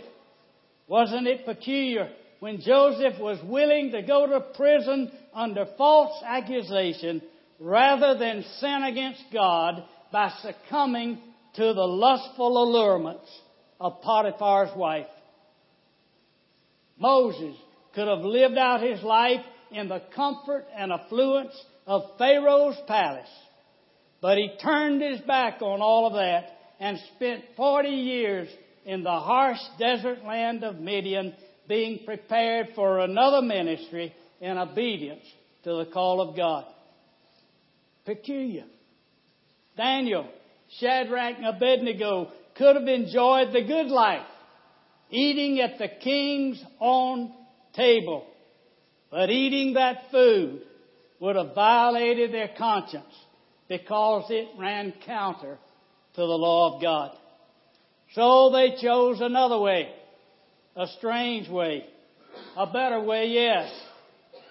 Wasn't 0.87 1.27
it 1.27 1.45
peculiar 1.45 2.09
when 2.41 2.59
Joseph 2.59 3.19
was 3.19 3.37
willing 3.43 3.91
to 3.91 4.01
go 4.01 4.25
to 4.25 4.39
prison 4.55 5.11
under 5.31 5.67
false 5.77 6.23
accusation 6.25 7.21
rather 7.59 8.17
than 8.17 8.43
sin 8.59 8.81
against 8.83 9.23
God 9.31 9.83
by 10.11 10.31
succumbing 10.41 11.19
to 11.53 11.61
the 11.61 11.85
lustful 11.85 12.57
allurements 12.57 13.29
of 13.79 14.01
Potiphar's 14.01 14.75
wife. 14.75 15.05
Moses 16.97 17.55
could 17.93 18.07
have 18.07 18.25
lived 18.25 18.57
out 18.57 18.81
his 18.81 19.03
life 19.03 19.45
in 19.69 19.87
the 19.87 20.01
comfort 20.15 20.65
and 20.75 20.91
affluence 20.91 21.53
of 21.85 22.17
Pharaoh's 22.17 22.77
palace, 22.87 23.29
but 24.19 24.39
he 24.39 24.57
turned 24.59 25.03
his 25.03 25.21
back 25.21 25.61
on 25.61 25.79
all 25.79 26.07
of 26.07 26.13
that 26.13 26.57
and 26.79 26.97
spent 27.15 27.43
40 27.55 27.87
years 27.87 28.47
in 28.83 29.03
the 29.03 29.11
harsh 29.11 29.59
desert 29.77 30.25
land 30.25 30.63
of 30.63 30.79
Midian 30.79 31.35
being 31.71 31.99
prepared 32.03 32.67
for 32.75 32.99
another 32.99 33.41
ministry 33.41 34.13
in 34.41 34.57
obedience 34.57 35.23
to 35.63 35.73
the 35.75 35.85
call 35.85 36.19
of 36.19 36.35
God. 36.35 36.65
Peculiar. 38.03 38.65
Daniel, 39.77 40.27
Shadrach, 40.81 41.37
and 41.37 41.45
Abednego 41.45 42.29
could 42.57 42.75
have 42.75 42.89
enjoyed 42.89 43.53
the 43.53 43.63
good 43.65 43.87
life, 43.87 44.27
eating 45.11 45.61
at 45.61 45.79
the 45.79 45.87
king's 45.87 46.61
own 46.81 47.33
table. 47.73 48.27
But 49.09 49.29
eating 49.29 49.75
that 49.75 50.11
food 50.11 50.63
would 51.21 51.37
have 51.37 51.55
violated 51.55 52.33
their 52.33 52.49
conscience 52.57 53.15
because 53.69 54.25
it 54.29 54.49
ran 54.59 54.93
counter 55.05 55.57
to 56.15 56.21
the 56.21 56.25
law 56.25 56.75
of 56.75 56.81
God. 56.81 57.15
So 58.13 58.49
they 58.51 58.75
chose 58.81 59.21
another 59.21 59.57
way 59.57 59.87
a 60.75 60.87
strange 60.97 61.49
way, 61.49 61.85
a 62.55 62.65
better 62.67 63.01
way, 63.01 63.27
yes, 63.27 63.71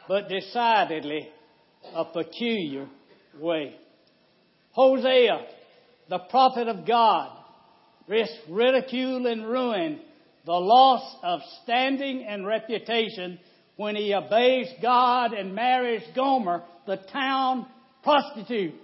but 0.08 0.28
decidedly 0.28 1.28
a 1.94 2.04
peculiar 2.04 2.86
way. 3.38 3.74
Hosea, 4.72 5.46
the 6.08 6.18
prophet 6.30 6.68
of 6.68 6.86
God, 6.86 7.30
risked 8.06 8.48
ridicule 8.48 9.26
and 9.26 9.46
ruin, 9.46 10.00
the 10.44 10.52
loss 10.52 11.16
of 11.22 11.40
standing 11.62 12.24
and 12.26 12.46
reputation 12.46 13.38
when 13.76 13.96
he 13.96 14.12
obeys 14.14 14.68
God 14.82 15.32
and 15.32 15.54
marries 15.54 16.02
Gomer, 16.14 16.62
the 16.86 16.96
town 17.12 17.66
prostitute. 18.02 18.74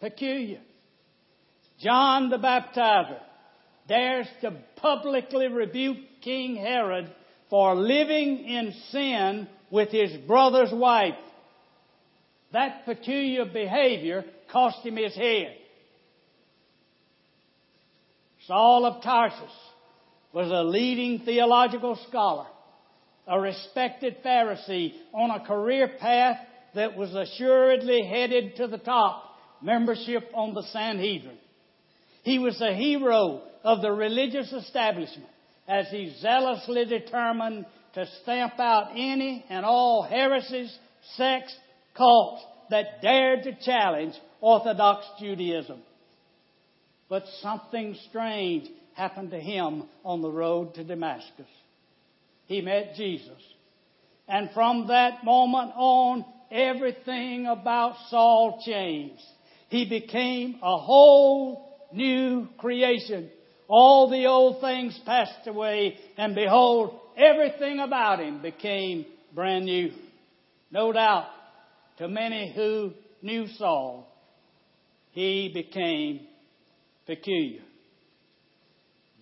Peculiar. 0.00 0.60
John 1.80 2.30
the 2.30 2.38
Baptizer, 2.38 3.20
dares 3.92 4.26
to 4.40 4.50
publicly 4.76 5.48
rebuke 5.48 5.98
King 6.22 6.56
Herod 6.56 7.12
for 7.50 7.74
living 7.74 8.38
in 8.38 8.72
sin 8.90 9.46
with 9.70 9.90
his 9.90 10.16
brother's 10.26 10.72
wife. 10.72 11.18
That 12.54 12.86
peculiar 12.86 13.44
behavior 13.44 14.24
cost 14.50 14.78
him 14.78 14.96
his 14.96 15.14
head. 15.14 15.56
Saul 18.46 18.86
of 18.86 19.02
Tarsus 19.02 19.52
was 20.32 20.48
a 20.50 20.64
leading 20.64 21.26
theological 21.26 21.98
scholar, 22.08 22.46
a 23.28 23.38
respected 23.38 24.24
Pharisee 24.24 24.94
on 25.12 25.30
a 25.30 25.44
career 25.44 25.96
path 26.00 26.38
that 26.74 26.96
was 26.96 27.14
assuredly 27.14 28.06
headed 28.06 28.56
to 28.56 28.68
the 28.68 28.78
top, 28.78 29.22
membership 29.60 30.30
on 30.34 30.54
the 30.54 30.62
Sanhedrin. 30.72 31.36
He 32.22 32.38
was 32.38 32.58
the 32.58 32.74
hero 32.74 33.42
of 33.64 33.82
the 33.82 33.92
religious 33.92 34.52
establishment 34.52 35.28
as 35.68 35.88
he 35.90 36.14
zealously 36.20 36.84
determined 36.84 37.66
to 37.94 38.06
stamp 38.22 38.58
out 38.58 38.92
any 38.92 39.44
and 39.48 39.64
all 39.64 40.02
heresies, 40.02 40.76
sects, 41.16 41.54
cults 41.96 42.42
that 42.70 43.02
dared 43.02 43.42
to 43.44 43.56
challenge 43.64 44.14
Orthodox 44.40 45.04
Judaism. 45.20 45.80
But 47.08 47.24
something 47.42 47.96
strange 48.08 48.68
happened 48.94 49.30
to 49.32 49.40
him 49.40 49.84
on 50.04 50.22
the 50.22 50.30
road 50.30 50.74
to 50.74 50.84
Damascus. 50.84 51.46
He 52.46 52.60
met 52.60 52.94
Jesus. 52.96 53.40
And 54.28 54.50
from 54.52 54.88
that 54.88 55.24
moment 55.24 55.72
on, 55.76 56.24
everything 56.50 57.46
about 57.46 57.96
Saul 58.08 58.62
changed. 58.64 59.22
He 59.68 59.88
became 59.88 60.58
a 60.62 60.78
whole 60.78 61.71
new 61.94 62.48
creation. 62.58 63.30
All 63.68 64.10
the 64.10 64.26
old 64.26 64.60
things 64.60 64.98
passed 65.06 65.46
away, 65.46 65.96
and 66.16 66.34
behold, 66.34 66.98
everything 67.16 67.78
about 67.80 68.20
him 68.20 68.42
became 68.42 69.06
brand 69.34 69.64
new. 69.64 69.92
No 70.70 70.92
doubt, 70.92 71.26
to 71.98 72.08
many 72.08 72.52
who 72.54 72.92
knew 73.22 73.46
Saul, 73.56 74.08
he 75.12 75.50
became 75.52 76.26
peculiar. 77.06 77.62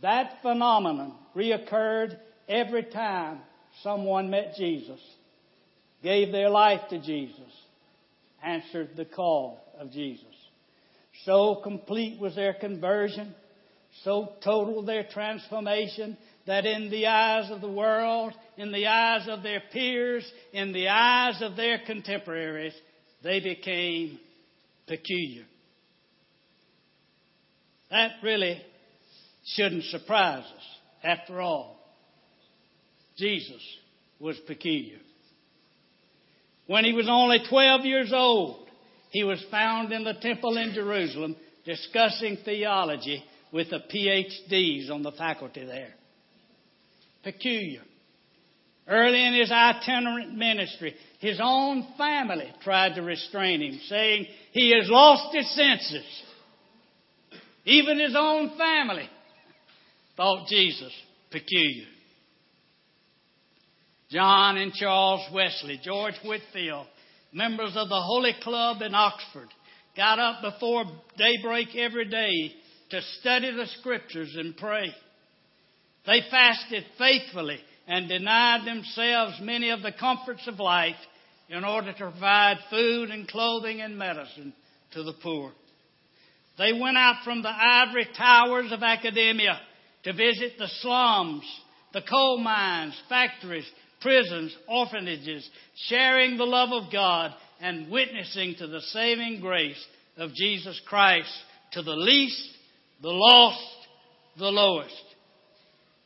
That 0.02 0.38
phenomenon 0.42 1.14
reoccurred 1.36 2.18
every 2.48 2.84
time 2.84 3.40
someone 3.82 4.30
met 4.30 4.54
Jesus, 4.56 5.00
gave 6.02 6.32
their 6.32 6.50
life 6.50 6.80
to 6.90 6.98
Jesus, 6.98 7.52
answered 8.42 8.90
the 8.96 9.04
call 9.04 9.60
of 9.78 9.90
Jesus. 9.92 10.24
So 11.24 11.56
complete 11.62 12.20
was 12.20 12.34
their 12.34 12.54
conversion, 12.54 13.34
so 14.04 14.34
total 14.42 14.82
their 14.82 15.04
transformation, 15.04 16.16
that 16.46 16.64
in 16.64 16.90
the 16.90 17.06
eyes 17.06 17.50
of 17.50 17.60
the 17.60 17.70
world, 17.70 18.32
in 18.56 18.72
the 18.72 18.86
eyes 18.86 19.28
of 19.28 19.42
their 19.42 19.62
peers, 19.72 20.30
in 20.52 20.72
the 20.72 20.88
eyes 20.88 21.42
of 21.42 21.56
their 21.56 21.80
contemporaries, 21.86 22.74
they 23.22 23.40
became 23.40 24.18
peculiar. 24.86 25.44
That 27.90 28.12
really 28.22 28.62
shouldn't 29.44 29.84
surprise 29.84 30.44
us. 30.44 30.64
After 31.02 31.40
all, 31.40 31.78
Jesus 33.18 33.62
was 34.18 34.38
peculiar. 34.46 34.98
When 36.66 36.84
he 36.84 36.92
was 36.92 37.08
only 37.08 37.38
12 37.48 37.84
years 37.84 38.12
old, 38.14 38.69
he 39.10 39.24
was 39.24 39.44
found 39.50 39.92
in 39.92 40.04
the 40.04 40.14
temple 40.14 40.56
in 40.56 40.72
Jerusalem 40.72 41.36
discussing 41.64 42.38
theology 42.44 43.22
with 43.52 43.68
the 43.70 43.80
PhDs 43.92 44.90
on 44.90 45.02
the 45.02 45.12
faculty 45.12 45.64
there. 45.64 45.94
Peculiar. 47.22 47.82
Early 48.88 49.24
in 49.24 49.34
his 49.34 49.52
itinerant 49.52 50.34
ministry, 50.34 50.94
his 51.18 51.38
own 51.42 51.86
family 51.98 52.50
tried 52.62 52.94
to 52.94 53.02
restrain 53.02 53.60
him, 53.62 53.78
saying 53.88 54.26
he 54.52 54.72
has 54.76 54.88
lost 54.88 55.34
his 55.34 55.54
senses. 55.54 56.04
Even 57.64 58.00
his 58.00 58.16
own 58.16 58.56
family 58.56 59.08
thought 60.16 60.48
Jesus 60.48 60.92
peculiar. 61.30 61.86
John 64.10 64.56
and 64.56 64.72
Charles 64.72 65.24
Wesley, 65.32 65.78
George 65.84 66.14
Whitefield, 66.24 66.86
members 67.32 67.72
of 67.76 67.88
the 67.88 68.00
Holy 68.00 68.34
Club 68.42 68.82
in 68.82 68.94
Oxford, 68.94 69.48
got 69.96 70.18
up 70.18 70.42
before 70.42 70.84
daybreak 71.16 71.68
every 71.76 72.08
day 72.08 72.52
to 72.90 73.00
study 73.20 73.54
the 73.54 73.66
scriptures 73.78 74.34
and 74.36 74.56
pray. 74.56 74.94
They 76.06 76.20
fasted 76.30 76.84
faithfully 76.98 77.58
and 77.86 78.08
denied 78.08 78.66
themselves 78.66 79.34
many 79.40 79.70
of 79.70 79.82
the 79.82 79.92
comforts 79.92 80.46
of 80.46 80.58
life 80.58 80.96
in 81.48 81.64
order 81.64 81.92
to 81.92 81.98
provide 81.98 82.58
food 82.70 83.10
and 83.10 83.28
clothing 83.28 83.80
and 83.80 83.98
medicine 83.98 84.52
to 84.92 85.02
the 85.02 85.14
poor. 85.22 85.52
They 86.58 86.72
went 86.72 86.96
out 86.96 87.24
from 87.24 87.42
the 87.42 87.48
ivory 87.48 88.08
towers 88.16 88.70
of 88.72 88.82
academia 88.82 89.60
to 90.04 90.12
visit 90.12 90.52
the 90.58 90.68
slums, 90.80 91.44
the 91.92 92.02
coal 92.02 92.38
mines, 92.38 92.94
factories, 93.08 93.68
prisons, 94.00 94.56
orphanages, 94.68 95.48
sharing 95.88 96.36
the 96.36 96.44
love 96.44 96.70
of 96.72 96.92
God 96.92 97.32
and 97.60 97.90
witnessing 97.90 98.54
to 98.58 98.66
the 98.66 98.80
saving 98.80 99.40
grace 99.40 99.82
of 100.16 100.34
Jesus 100.34 100.80
Christ 100.86 101.32
to 101.72 101.82
the 101.82 101.96
least, 101.96 102.42
the 103.02 103.10
lost, 103.10 103.76
the 104.38 104.46
lowest. 104.46 105.02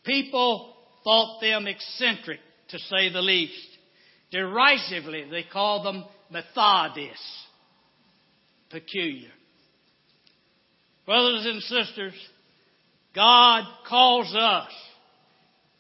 People 0.05 0.75
thought 1.03 1.41
them 1.41 1.67
eccentric, 1.67 2.41
to 2.71 2.79
say 2.79 3.13
the 3.13 3.21
least. 3.21 3.69
Derisively, 4.31 5.25
they 5.31 5.45
called 5.51 5.87
them 5.87 6.05
Methodists. 6.31 7.47
Peculiar. 8.71 9.31
Brothers 11.07 11.47
and 11.47 11.63
sisters, 11.63 12.15
God 13.15 13.65
calls 13.89 14.35
us, 14.35 14.71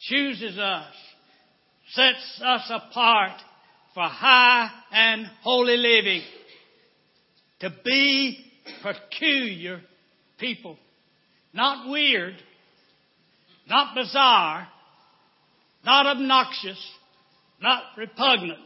chooses 0.00 0.58
us, 0.58 0.92
sets 1.94 2.40
us 2.44 2.70
apart 2.70 3.40
for 3.94 4.02
high 4.02 4.68
and 4.92 5.26
holy 5.42 5.76
living, 5.76 6.22
to 7.60 7.70
be 7.84 8.44
peculiar 8.82 9.80
people. 10.38 10.76
Not 11.52 11.88
weird, 11.88 12.34
not 13.68 13.94
bizarre, 13.94 14.66
not 15.84 16.06
obnoxious, 16.06 16.78
not 17.62 17.82
repugnant, 17.96 18.58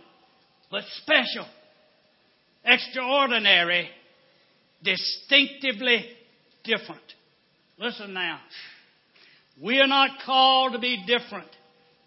but 0.71 0.83
special, 1.03 1.47
extraordinary, 2.65 3.91
distinctively 4.83 6.07
different. 6.65 7.03
Listen 7.79 8.15
now. 8.15 8.41
We 9.63 9.81
are 9.81 9.87
not 9.87 10.11
called 10.25 10.73
to 10.73 10.79
be 10.79 11.05
different 11.07 11.49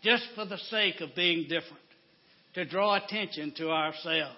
just 0.03 0.23
for 0.35 0.45
the 0.45 0.57
sake 0.57 1.01
of 1.01 1.15
being 1.15 1.43
different, 1.43 1.77
to 2.55 2.65
draw 2.65 2.95
attention 2.95 3.53
to 3.57 3.69
ourselves. 3.69 4.35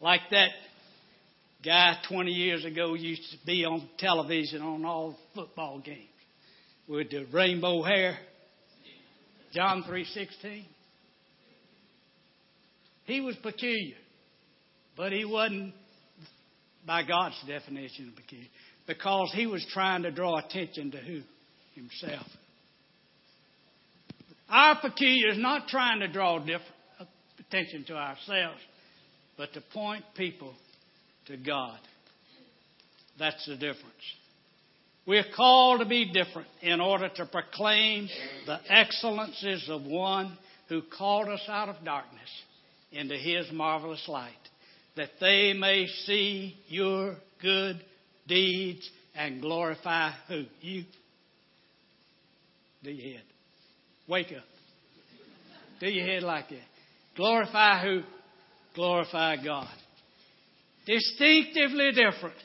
Like 0.00 0.20
that 0.30 0.50
guy 1.64 1.98
20 2.08 2.30
years 2.30 2.64
ago 2.64 2.94
used 2.94 3.22
to 3.32 3.46
be 3.46 3.64
on 3.64 3.88
television 3.98 4.62
on 4.62 4.84
all 4.84 5.16
football 5.34 5.80
games 5.80 6.08
with 6.86 7.10
the 7.10 7.26
rainbow 7.32 7.82
hair. 7.82 8.18
John 9.52 9.82
3:16. 9.84 10.64
He 13.04 13.20
was 13.20 13.36
peculiar, 13.36 13.96
but 14.96 15.12
he 15.12 15.24
wasn't 15.24 15.74
by 16.86 17.02
God's 17.02 17.40
definition 17.46 18.12
peculiar 18.14 18.48
because 18.86 19.32
he 19.32 19.46
was 19.46 19.64
trying 19.72 20.02
to 20.02 20.10
draw 20.10 20.38
attention 20.38 20.90
to 20.90 20.98
who? 20.98 21.22
Himself. 21.74 22.26
Our 24.48 24.80
peculiar 24.80 25.30
is 25.30 25.38
not 25.38 25.68
trying 25.68 26.00
to 26.00 26.08
draw 26.08 26.42
attention 27.38 27.84
to 27.88 27.94
ourselves, 27.94 28.60
but 29.36 29.52
to 29.52 29.60
point 29.72 30.04
people 30.16 30.54
to 31.26 31.36
God. 31.36 31.78
That's 33.18 33.44
the 33.46 33.54
difference. 33.54 33.84
We're 35.06 35.24
called 35.34 35.80
to 35.80 35.86
be 35.86 36.12
different 36.12 36.48
in 36.62 36.80
order 36.80 37.08
to 37.08 37.26
proclaim 37.26 38.08
the 38.46 38.58
excellences 38.68 39.66
of 39.68 39.82
one 39.82 40.36
who 40.68 40.82
called 40.96 41.28
us 41.28 41.42
out 41.48 41.68
of 41.68 41.76
darkness 41.84 42.28
into 42.92 43.16
his 43.16 43.50
marvelous 43.52 44.04
light, 44.06 44.32
that 44.96 45.10
they 45.20 45.52
may 45.54 45.86
see 46.04 46.56
your 46.68 47.16
good 47.40 47.82
deeds 48.26 48.88
and 49.14 49.40
glorify 49.40 50.12
who? 50.28 50.44
You. 50.60 50.84
Your 52.82 52.94
head. 52.94 53.22
Wake 54.08 54.32
up. 54.36 54.44
Do 55.80 55.90
your 55.90 56.06
head 56.06 56.22
like 56.22 56.48
that. 56.48 56.58
Glorify 57.16 57.82
who? 57.82 58.02
Glorify 58.74 59.36
God. 59.44 59.68
Distinctively 60.86 61.90
different. 61.92 62.36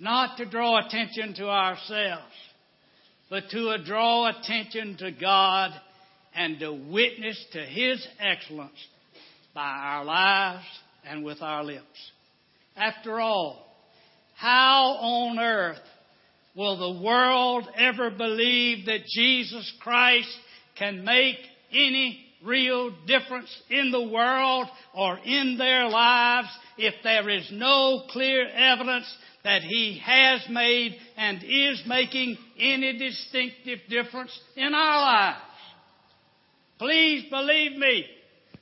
Not 0.00 0.38
to 0.38 0.46
draw 0.46 0.84
attention 0.84 1.34
to 1.34 1.48
ourselves, 1.48 2.32
but 3.28 3.44
to 3.50 3.76
draw 3.84 4.28
attention 4.28 4.96
to 4.98 5.12
God 5.12 5.70
and 6.34 6.58
to 6.58 6.72
witness 6.72 7.42
to 7.52 7.60
His 7.60 8.04
excellence 8.18 8.72
by 9.54 9.68
our 9.68 10.04
lives 10.04 10.64
and 11.08 11.24
with 11.24 11.42
our 11.42 11.62
lips. 11.62 11.84
After 12.76 13.20
all, 13.20 13.66
how 14.36 14.96
on 15.00 15.38
earth 15.38 15.78
will 16.56 16.78
the 16.78 17.02
world 17.04 17.68
ever 17.76 18.10
believe 18.10 18.86
that 18.86 19.04
Jesus 19.14 19.70
Christ 19.80 20.34
can 20.78 21.04
make 21.04 21.36
any 21.72 22.24
real 22.44 22.90
difference 23.06 23.54
in 23.68 23.90
the 23.90 24.08
world 24.08 24.66
or 24.94 25.18
in 25.18 25.56
their 25.58 25.88
lives 25.88 26.48
if 26.78 26.94
there 27.02 27.28
is 27.28 27.48
no 27.52 28.04
clear 28.10 28.48
evidence 28.48 29.06
that 29.44 29.62
He 29.62 30.00
has 30.04 30.42
made 30.48 30.96
and 31.16 31.42
is 31.42 31.82
making 31.86 32.36
any 32.58 32.98
distinctive 32.98 33.78
difference 33.88 34.38
in 34.56 34.74
our 34.74 35.00
lives? 35.00 35.40
Please 36.78 37.24
believe 37.30 37.76
me. 37.76 38.06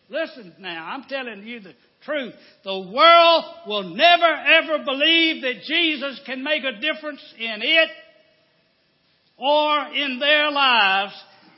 Listen 0.08 0.54
now, 0.58 0.86
I'm 0.86 1.04
telling 1.04 1.46
you 1.46 1.60
the 1.60 1.74
truth. 2.04 2.34
The 2.64 2.80
world 2.80 3.44
will 3.66 3.94
never 3.94 4.24
ever 4.24 4.84
believe 4.84 5.42
that 5.42 5.62
Jesus 5.66 6.20
can 6.26 6.42
make 6.42 6.64
a 6.64 6.80
difference 6.80 7.22
in 7.38 7.60
it 7.62 7.88
or 9.36 9.78
in 9.94 10.18
their 10.18 10.50
lives 10.50 11.12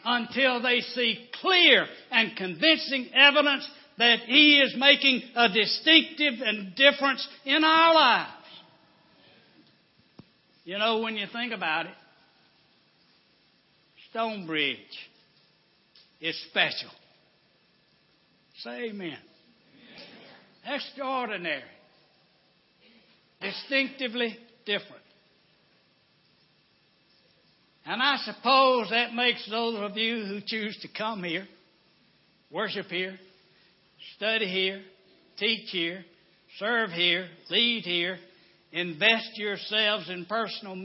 until 0.05 0.63
they 0.63 0.81
see 0.81 1.29
clear 1.41 1.87
and 2.11 2.37
convincing 2.37 3.09
evidence 3.15 3.69
that 3.99 4.21
He 4.21 4.59
is 4.61 4.75
making 4.77 5.23
a 5.37 5.49
distinctive 5.49 6.35
and 6.45 6.75
difference 6.75 7.27
in 7.45 7.65
our 7.65 7.95
lives. 7.95 8.33
You 10.65 10.79
know, 10.79 11.01
when 11.01 11.17
you 11.17 11.27
think 11.33 11.53
about 11.53 11.87
it, 11.87 11.93
Stonebridge 14.11 14.77
is 16.21 16.41
special. 16.51 16.91
Say 18.63 18.91
amen. 18.91 19.17
amen. 20.67 20.77
Extraordinary. 20.77 21.63
Distinctively 23.41 24.37
different. 24.67 25.03
And 27.87 28.03
I 28.03 28.17
suppose 28.25 28.91
that 28.91 29.15
makes 29.15 29.49
those 29.51 29.81
of 29.81 29.97
you 29.97 30.25
who 30.27 30.41
choose 30.45 30.79
to 30.83 30.89
come 30.97 31.25
here, 31.25 31.47
worship 32.51 32.87
here, 32.87 33.19
study 34.17 34.47
here, 34.47 34.83
teach 35.39 35.71
here, 35.71 36.05
serve 36.59 36.91
here, 36.91 37.29
lead 37.51 37.85
here, 37.85 38.19
invest 38.73 39.31
yourselves 39.37 40.11
in 40.11 40.27
personal 40.27 40.77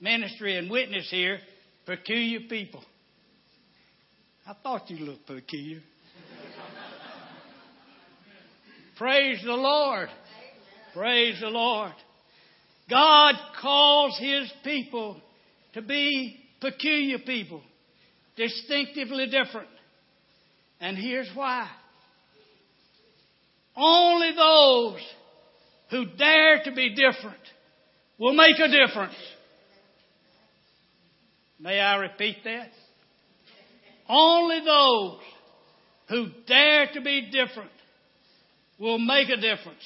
ministry 0.00 0.56
and 0.56 0.70
witness 0.70 1.08
here, 1.10 1.38
peculiar 1.86 2.40
people. 2.48 2.82
I 4.46 4.54
thought 4.62 4.90
you 4.90 5.04
looked 5.04 5.26
peculiar. 5.26 5.80
Praise 8.98 9.40
the 9.44 9.52
Lord. 9.52 10.08
Praise 10.92 11.40
the 11.40 11.48
Lord. 11.48 11.92
God 12.90 13.34
calls 13.60 14.18
His 14.18 14.52
people 14.62 15.20
to 15.74 15.82
be 15.82 16.36
peculiar 16.60 17.18
people, 17.18 17.62
distinctively 18.36 19.26
different. 19.26 19.68
And 20.80 20.96
here's 20.96 21.30
why. 21.34 21.68
Only 23.76 24.32
those 24.34 25.00
who 25.90 26.06
dare 26.16 26.62
to 26.64 26.72
be 26.72 26.94
different 26.94 27.40
will 28.18 28.34
make 28.34 28.58
a 28.58 28.68
difference. 28.68 29.14
May 31.58 31.80
I 31.80 31.96
repeat 31.96 32.36
that? 32.44 32.68
Only 34.08 34.60
those 34.60 35.20
who 36.08 36.26
dare 36.46 36.88
to 36.94 37.00
be 37.00 37.30
different 37.32 37.70
will 38.78 38.98
make 38.98 39.28
a 39.28 39.36
difference. 39.36 39.82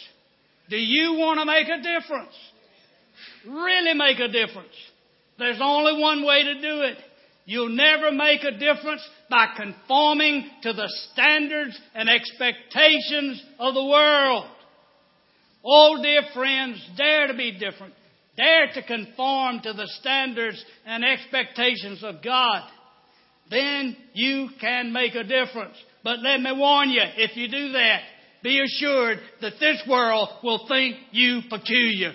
Do 0.68 0.76
you 0.76 1.14
want 1.14 1.40
to 1.40 1.46
make 1.46 1.68
a 1.68 1.76
difference? 1.76 2.34
Really 3.46 3.94
make 3.94 4.18
a 4.18 4.28
difference. 4.28 4.74
There's 5.38 5.60
only 5.62 6.00
one 6.00 6.24
way 6.24 6.42
to 6.42 6.54
do 6.54 6.80
it. 6.82 6.98
You'll 7.46 7.70
never 7.70 8.12
make 8.12 8.42
a 8.44 8.50
difference 8.50 9.00
by 9.30 9.46
conforming 9.56 10.50
to 10.62 10.72
the 10.72 10.88
standards 11.12 11.78
and 11.94 12.08
expectations 12.08 13.42
of 13.58 13.74
the 13.74 13.84
world. 13.84 14.44
Oh, 15.64 16.02
dear 16.02 16.22
friends, 16.34 16.78
dare 16.96 17.28
to 17.28 17.34
be 17.34 17.52
different. 17.52 17.94
Dare 18.36 18.68
to 18.74 18.82
conform 18.82 19.60
to 19.62 19.72
the 19.72 19.88
standards 20.00 20.62
and 20.84 21.04
expectations 21.04 22.04
of 22.04 22.22
God. 22.22 22.68
Then 23.50 23.96
you 24.12 24.50
can 24.60 24.92
make 24.92 25.14
a 25.14 25.24
difference. 25.24 25.76
But 26.04 26.20
let 26.20 26.40
me 26.40 26.52
warn 26.54 26.90
you, 26.90 27.02
if 27.16 27.36
you 27.36 27.48
do 27.48 27.72
that, 27.72 28.00
be 28.42 28.60
assured 28.60 29.18
that 29.40 29.54
this 29.58 29.82
world 29.88 30.28
will 30.42 30.66
think 30.68 30.96
you 31.12 31.40
peculiar. 31.48 32.12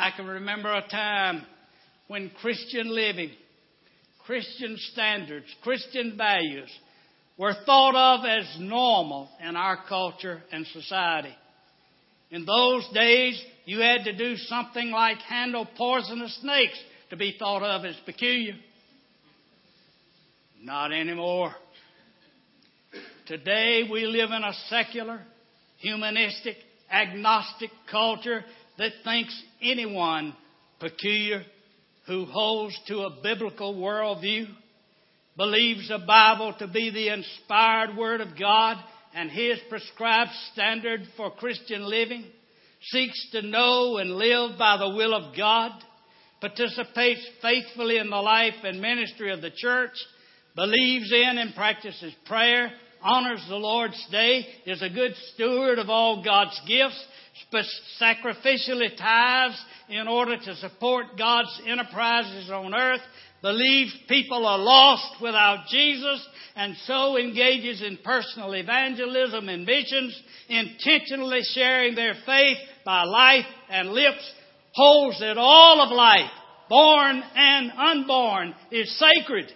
I 0.00 0.12
can 0.16 0.26
remember 0.26 0.72
a 0.72 0.88
time 0.88 1.42
when 2.08 2.30
Christian 2.40 2.88
living, 2.88 3.30
Christian 4.24 4.78
standards, 4.92 5.44
Christian 5.62 6.16
values 6.16 6.70
were 7.36 7.54
thought 7.66 7.94
of 7.94 8.24
as 8.24 8.46
normal 8.58 9.28
in 9.46 9.56
our 9.56 9.78
culture 9.86 10.40
and 10.52 10.66
society. 10.68 11.34
In 12.30 12.46
those 12.46 12.88
days, 12.94 13.42
you 13.66 13.80
had 13.80 14.04
to 14.04 14.16
do 14.16 14.36
something 14.36 14.90
like 14.90 15.18
handle 15.18 15.68
poisonous 15.76 16.34
snakes 16.40 16.78
to 17.10 17.16
be 17.16 17.36
thought 17.38 17.62
of 17.62 17.84
as 17.84 17.96
peculiar. 18.06 18.54
Not 20.62 20.92
anymore. 20.92 21.54
Today, 23.26 23.82
we 23.90 24.06
live 24.06 24.30
in 24.30 24.44
a 24.44 24.52
secular, 24.70 25.20
humanistic, 25.78 26.56
agnostic 26.90 27.70
culture 27.90 28.44
that 28.80 28.92
thinks 29.04 29.38
anyone 29.62 30.34
peculiar 30.80 31.42
who 32.06 32.24
holds 32.24 32.74
to 32.86 33.00
a 33.00 33.18
biblical 33.22 33.74
worldview, 33.74 34.46
believes 35.36 35.88
the 35.88 35.98
Bible 35.98 36.54
to 36.58 36.66
be 36.66 36.90
the 36.90 37.12
inspired 37.12 37.94
Word 37.94 38.22
of 38.22 38.38
God 38.38 38.78
and 39.14 39.30
His 39.30 39.58
prescribed 39.68 40.30
standard 40.54 41.02
for 41.14 41.30
Christian 41.30 41.82
living, 41.90 42.24
seeks 42.80 43.30
to 43.32 43.42
know 43.42 43.98
and 43.98 44.12
live 44.12 44.58
by 44.58 44.78
the 44.78 44.96
will 44.96 45.14
of 45.14 45.36
God, 45.36 45.72
participates 46.40 47.20
faithfully 47.42 47.98
in 47.98 48.08
the 48.08 48.16
life 48.16 48.54
and 48.64 48.80
ministry 48.80 49.30
of 49.30 49.42
the 49.42 49.52
church, 49.54 49.92
believes 50.56 51.12
in 51.12 51.36
and 51.36 51.54
practices 51.54 52.14
prayer, 52.24 52.72
honors 53.02 53.44
the 53.48 53.56
Lord's 53.56 54.06
day, 54.10 54.46
is 54.66 54.82
a 54.82 54.90
good 54.90 55.12
steward 55.34 55.78
of 55.78 55.88
all 55.88 56.22
God's 56.24 56.60
gifts, 56.66 57.02
sacrificially 58.00 58.96
tithes 58.96 59.60
in 59.88 60.06
order 60.08 60.36
to 60.36 60.56
support 60.56 61.18
God's 61.18 61.60
enterprises 61.66 62.50
on 62.50 62.74
earth, 62.74 63.00
believes 63.42 63.92
people 64.08 64.46
are 64.46 64.58
lost 64.58 65.22
without 65.22 65.66
Jesus, 65.70 66.26
and 66.56 66.76
so 66.84 67.16
engages 67.16 67.82
in 67.82 67.98
personal 68.04 68.52
evangelism 68.52 69.48
and 69.48 69.64
missions, 69.64 70.20
intentionally 70.48 71.40
sharing 71.54 71.94
their 71.94 72.14
faith 72.26 72.58
by 72.84 73.04
life 73.04 73.46
and 73.70 73.92
lips, 73.92 74.30
holds 74.72 75.18
that 75.20 75.38
all 75.38 75.80
of 75.80 75.90
life, 75.90 76.30
born 76.68 77.22
and 77.34 77.72
unborn, 77.72 78.54
is 78.70 78.98
sacred, 78.98 79.50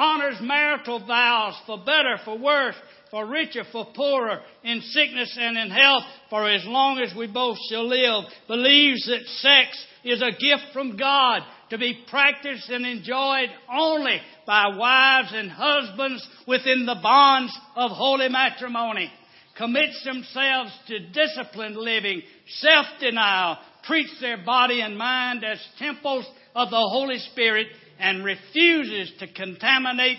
honors 0.00 0.38
marital 0.40 1.04
vows 1.06 1.54
for 1.66 1.78
better, 1.78 2.16
for 2.24 2.38
worse, 2.38 2.74
for 3.10 3.26
richer, 3.26 3.64
for 3.70 3.86
poorer, 3.94 4.40
in 4.64 4.80
sickness 4.80 5.36
and 5.38 5.58
in 5.58 5.70
health, 5.70 6.04
for 6.30 6.48
as 6.48 6.64
long 6.64 6.98
as 7.00 7.14
we 7.14 7.26
both 7.26 7.58
shall 7.68 7.86
live, 7.86 8.24
believes 8.48 9.06
that 9.06 9.26
sex 9.26 9.84
is 10.02 10.22
a 10.22 10.30
gift 10.30 10.72
from 10.72 10.96
God 10.96 11.42
to 11.68 11.76
be 11.76 12.02
practiced 12.08 12.70
and 12.70 12.86
enjoyed 12.86 13.50
only 13.70 14.18
by 14.46 14.74
wives 14.74 15.32
and 15.34 15.50
husbands 15.50 16.26
within 16.46 16.86
the 16.86 16.98
bonds 17.02 17.56
of 17.76 17.90
holy 17.90 18.28
matrimony, 18.28 19.10
commits 19.58 20.02
themselves 20.04 20.72
to 20.86 21.10
disciplined 21.10 21.76
living, 21.76 22.22
self-denial, 22.46 23.58
treats 23.84 24.18
their 24.20 24.42
body 24.44 24.80
and 24.80 24.96
mind 24.96 25.44
as 25.44 25.58
temples 25.78 26.24
of 26.54 26.70
the 26.70 26.76
Holy 26.76 27.18
Spirit, 27.18 27.66
and 28.00 28.24
refuses 28.24 29.12
to 29.18 29.32
contaminate 29.32 30.18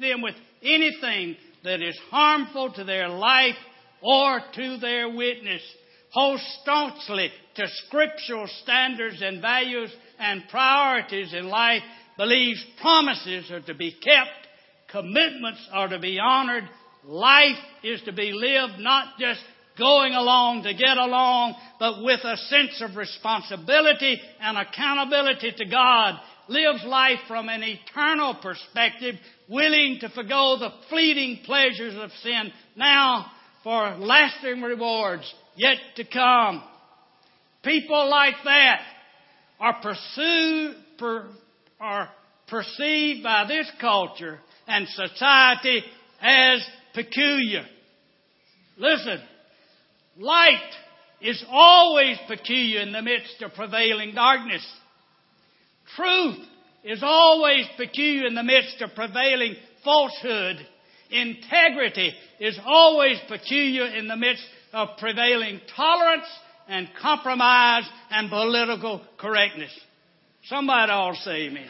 them 0.00 0.22
with 0.22 0.34
anything 0.62 1.36
that 1.62 1.82
is 1.82 1.98
harmful 2.10 2.72
to 2.72 2.84
their 2.84 3.08
life 3.08 3.54
or 4.00 4.40
to 4.54 4.78
their 4.78 5.10
witness. 5.14 5.62
Hold 6.12 6.40
staunchly 6.62 7.30
to 7.56 7.66
scriptural 7.86 8.48
standards 8.62 9.20
and 9.20 9.42
values 9.42 9.92
and 10.18 10.42
priorities 10.50 11.34
in 11.34 11.48
life. 11.48 11.82
Believes 12.16 12.64
promises 12.80 13.50
are 13.50 13.60
to 13.60 13.74
be 13.74 13.92
kept. 13.92 14.48
Commitments 14.90 15.68
are 15.72 15.88
to 15.88 15.98
be 15.98 16.18
honored. 16.18 16.64
Life 17.04 17.58
is 17.82 18.00
to 18.06 18.12
be 18.12 18.32
lived 18.32 18.78
not 18.78 19.18
just 19.20 19.40
going 19.78 20.14
along 20.14 20.62
to 20.62 20.72
get 20.72 20.96
along, 20.96 21.54
but 21.78 22.02
with 22.02 22.20
a 22.24 22.36
sense 22.36 22.82
of 22.82 22.96
responsibility 22.96 24.20
and 24.40 24.56
accountability 24.56 25.52
to 25.56 25.64
God 25.66 26.18
lives 26.48 26.84
life 26.84 27.18
from 27.28 27.48
an 27.48 27.62
eternal 27.62 28.34
perspective, 28.42 29.14
willing 29.48 29.98
to 30.00 30.08
forego 30.08 30.56
the 30.58 30.70
fleeting 30.88 31.40
pleasures 31.44 31.94
of 31.96 32.10
sin 32.22 32.52
now 32.76 33.26
for 33.62 33.96
lasting 33.98 34.62
rewards 34.62 35.32
yet 35.56 35.76
to 35.96 36.04
come. 36.04 36.62
People 37.62 38.08
like 38.08 38.34
that 38.44 38.80
are 39.60 39.80
pursued, 39.82 40.76
per, 40.98 41.28
are 41.80 42.08
perceived 42.48 43.22
by 43.22 43.44
this 43.46 43.70
culture 43.80 44.38
and 44.66 44.86
society 44.88 45.82
as 46.20 46.64
peculiar. 46.94 47.64
Listen, 48.76 49.20
light 50.18 50.70
is 51.20 51.44
always 51.50 52.16
peculiar 52.28 52.80
in 52.80 52.92
the 52.92 53.02
midst 53.02 53.42
of 53.42 53.52
prevailing 53.54 54.14
darkness. 54.14 54.64
Truth 55.96 56.38
is 56.84 57.00
always 57.02 57.66
peculiar 57.76 58.26
in 58.26 58.34
the 58.34 58.42
midst 58.42 58.80
of 58.80 58.94
prevailing 58.94 59.56
falsehood. 59.84 60.56
Integrity 61.10 62.12
is 62.40 62.58
always 62.64 63.18
peculiar 63.28 63.86
in 63.86 64.08
the 64.08 64.16
midst 64.16 64.44
of 64.72 64.88
prevailing 64.98 65.60
tolerance 65.74 66.26
and 66.68 66.88
compromise 67.00 67.84
and 68.10 68.28
political 68.28 69.02
correctness. 69.18 69.70
Somebody 70.44 70.92
all 70.92 71.14
say 71.14 71.46
amen. 71.46 71.66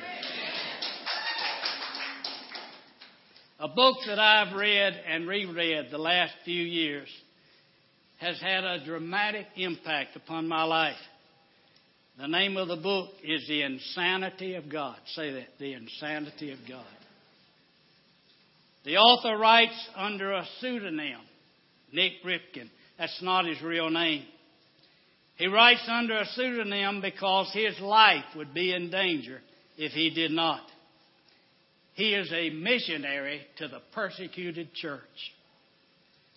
A 3.60 3.68
book 3.68 3.96
that 4.06 4.18
I've 4.20 4.56
read 4.56 4.94
and 5.08 5.26
reread 5.26 5.90
the 5.90 5.98
last 5.98 6.32
few 6.44 6.62
years 6.62 7.08
has 8.18 8.40
had 8.40 8.64
a 8.64 8.84
dramatic 8.84 9.46
impact 9.56 10.16
upon 10.16 10.46
my 10.46 10.62
life. 10.64 10.96
The 12.18 12.26
name 12.26 12.56
of 12.56 12.66
the 12.66 12.76
book 12.76 13.10
is 13.22 13.46
The 13.46 13.62
Insanity 13.62 14.56
of 14.56 14.68
God. 14.68 14.96
Say 15.14 15.32
that, 15.34 15.46
The 15.60 15.74
Insanity 15.74 16.50
of 16.50 16.58
God. 16.68 16.84
The 18.84 18.96
author 18.96 19.38
writes 19.38 19.88
under 19.94 20.32
a 20.32 20.44
pseudonym, 20.58 21.20
Nik 21.92 22.14
Ripken. 22.24 22.70
That's 22.98 23.22
not 23.22 23.46
his 23.46 23.62
real 23.62 23.88
name. 23.88 24.24
He 25.36 25.46
writes 25.46 25.88
under 25.88 26.18
a 26.18 26.26
pseudonym 26.34 27.00
because 27.00 27.52
his 27.52 27.78
life 27.78 28.24
would 28.34 28.52
be 28.52 28.74
in 28.74 28.90
danger 28.90 29.38
if 29.76 29.92
he 29.92 30.10
did 30.10 30.32
not. 30.32 30.62
He 31.94 32.14
is 32.14 32.32
a 32.32 32.50
missionary 32.50 33.42
to 33.58 33.68
the 33.68 33.80
persecuted 33.94 34.74
church 34.74 35.02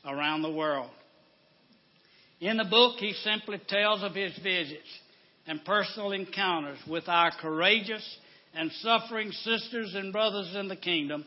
around 0.05 0.43
the 0.43 0.51
world. 0.51 0.91
In 2.39 2.57
the 2.57 2.65
book, 2.65 2.97
he 2.99 3.13
simply 3.23 3.59
tells 3.67 4.03
of 4.03 4.13
his 4.13 4.37
visits 4.43 4.87
and 5.47 5.63
personal 5.65 6.11
encounters 6.11 6.77
with 6.87 7.07
our 7.07 7.31
courageous 7.41 8.17
and 8.53 8.71
suffering 8.81 9.31
sisters 9.31 9.93
and 9.95 10.11
brothers 10.11 10.53
in 10.55 10.67
the 10.67 10.75
kingdom 10.75 11.25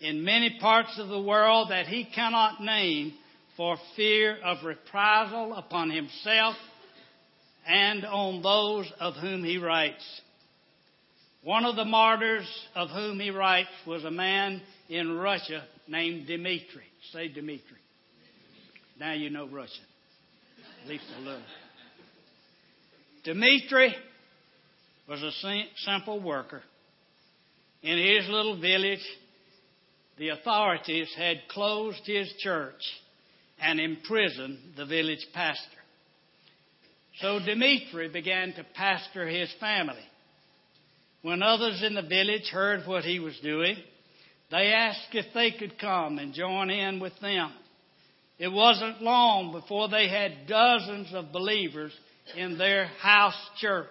in 0.00 0.24
many 0.24 0.58
parts 0.60 0.98
of 0.98 1.08
the 1.08 1.20
world 1.20 1.70
that 1.70 1.86
he 1.86 2.04
cannot 2.04 2.62
name 2.62 3.12
for 3.56 3.76
fear 3.96 4.38
of 4.42 4.64
reprisal 4.64 5.54
upon 5.54 5.90
himself 5.90 6.56
and 7.66 8.04
on 8.06 8.42
those 8.42 8.90
of 8.98 9.14
whom 9.14 9.44
he 9.44 9.58
writes. 9.58 10.02
One 11.42 11.64
of 11.64 11.76
the 11.76 11.84
martyrs 11.84 12.48
of 12.74 12.88
whom 12.90 13.20
he 13.20 13.30
writes 13.30 13.68
was 13.86 14.04
a 14.04 14.10
man 14.10 14.62
in 14.88 15.16
Russia 15.16 15.64
named 15.88 16.26
Dmitri. 16.26 16.84
Say 17.12 17.28
Dmitri. 17.28 17.78
Now 18.98 19.12
you 19.12 19.30
know 19.30 19.48
Russian. 19.48 19.84
At 20.82 20.88
least 20.88 21.04
a 21.18 21.20
little. 21.20 21.42
Dmitri 23.24 23.94
was 25.08 25.22
a 25.22 25.32
simple 25.84 26.20
worker. 26.20 26.62
In 27.82 27.98
his 27.98 28.28
little 28.28 28.60
village, 28.60 29.04
the 30.18 30.28
authorities 30.28 31.08
had 31.16 31.48
closed 31.48 32.02
his 32.04 32.32
church 32.38 32.80
and 33.60 33.80
imprisoned 33.80 34.58
the 34.76 34.86
village 34.86 35.26
pastor. 35.34 35.64
So 37.20 37.38
Dmitri 37.38 38.08
began 38.08 38.52
to 38.54 38.64
pastor 38.74 39.26
his 39.26 39.52
family. 39.60 40.04
When 41.22 41.42
others 41.42 41.82
in 41.82 41.94
the 41.94 42.02
village 42.02 42.48
heard 42.50 42.86
what 42.86 43.04
he 43.04 43.18
was 43.18 43.38
doing, 43.42 43.76
they 44.50 44.72
asked 44.72 45.08
if 45.12 45.26
they 45.34 45.50
could 45.50 45.78
come 45.78 46.18
and 46.18 46.32
join 46.32 46.70
in 46.70 46.98
with 46.98 47.18
them. 47.20 47.52
It 48.38 48.48
wasn't 48.48 49.02
long 49.02 49.52
before 49.52 49.88
they 49.88 50.08
had 50.08 50.46
dozens 50.46 51.12
of 51.12 51.32
believers 51.32 51.92
in 52.36 52.58
their 52.58 52.86
house 52.86 53.38
church. 53.58 53.88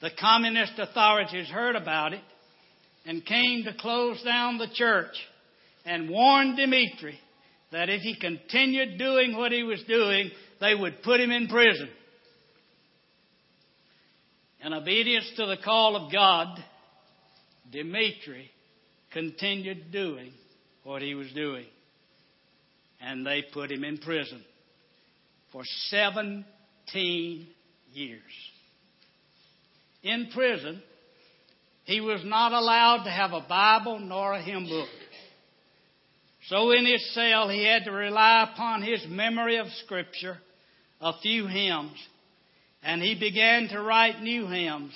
The 0.00 0.10
communist 0.18 0.78
authorities 0.78 1.48
heard 1.48 1.76
about 1.76 2.12
it 2.12 2.22
and 3.06 3.24
came 3.24 3.64
to 3.64 3.74
close 3.74 4.22
down 4.22 4.58
the 4.58 4.68
church 4.72 5.14
and 5.84 6.10
warned 6.10 6.56
Dmitri 6.56 7.18
that 7.72 7.88
if 7.88 8.02
he 8.02 8.16
continued 8.18 8.98
doing 8.98 9.36
what 9.36 9.52
he 9.52 9.62
was 9.62 9.82
doing, 9.88 10.30
they 10.60 10.74
would 10.74 11.02
put 11.02 11.20
him 11.20 11.30
in 11.30 11.48
prison. 11.48 11.88
In 14.64 14.72
obedience 14.72 15.30
to 15.36 15.46
the 15.46 15.56
call 15.56 15.96
of 15.96 16.12
God, 16.12 16.62
Dmitri 17.72 18.50
continued 19.12 19.90
doing 19.90 20.32
what 20.84 21.02
he 21.02 21.14
was 21.14 21.30
doing. 21.32 21.66
And 23.00 23.26
they 23.26 23.42
put 23.52 23.72
him 23.72 23.82
in 23.82 23.98
prison 23.98 24.44
for 25.50 25.62
17 26.92 27.46
years. 27.92 28.20
In 30.02 30.30
prison, 30.34 30.82
he 31.84 32.00
was 32.00 32.20
not 32.24 32.52
allowed 32.52 33.04
to 33.04 33.10
have 33.10 33.32
a 33.32 33.46
Bible 33.48 33.98
nor 33.98 34.34
a 34.34 34.42
hymn 34.42 34.66
book. 34.66 34.88
So 36.48 36.72
in 36.72 36.86
his 36.86 37.14
cell, 37.14 37.48
he 37.48 37.64
had 37.64 37.84
to 37.84 37.92
rely 37.92 38.48
upon 38.52 38.82
his 38.82 39.04
memory 39.08 39.58
of 39.58 39.66
Scripture, 39.84 40.38
a 41.00 41.12
few 41.20 41.46
hymns, 41.46 41.96
and 42.82 43.00
he 43.00 43.18
began 43.18 43.68
to 43.68 43.80
write 43.80 44.20
new 44.20 44.48
hymns 44.48 44.92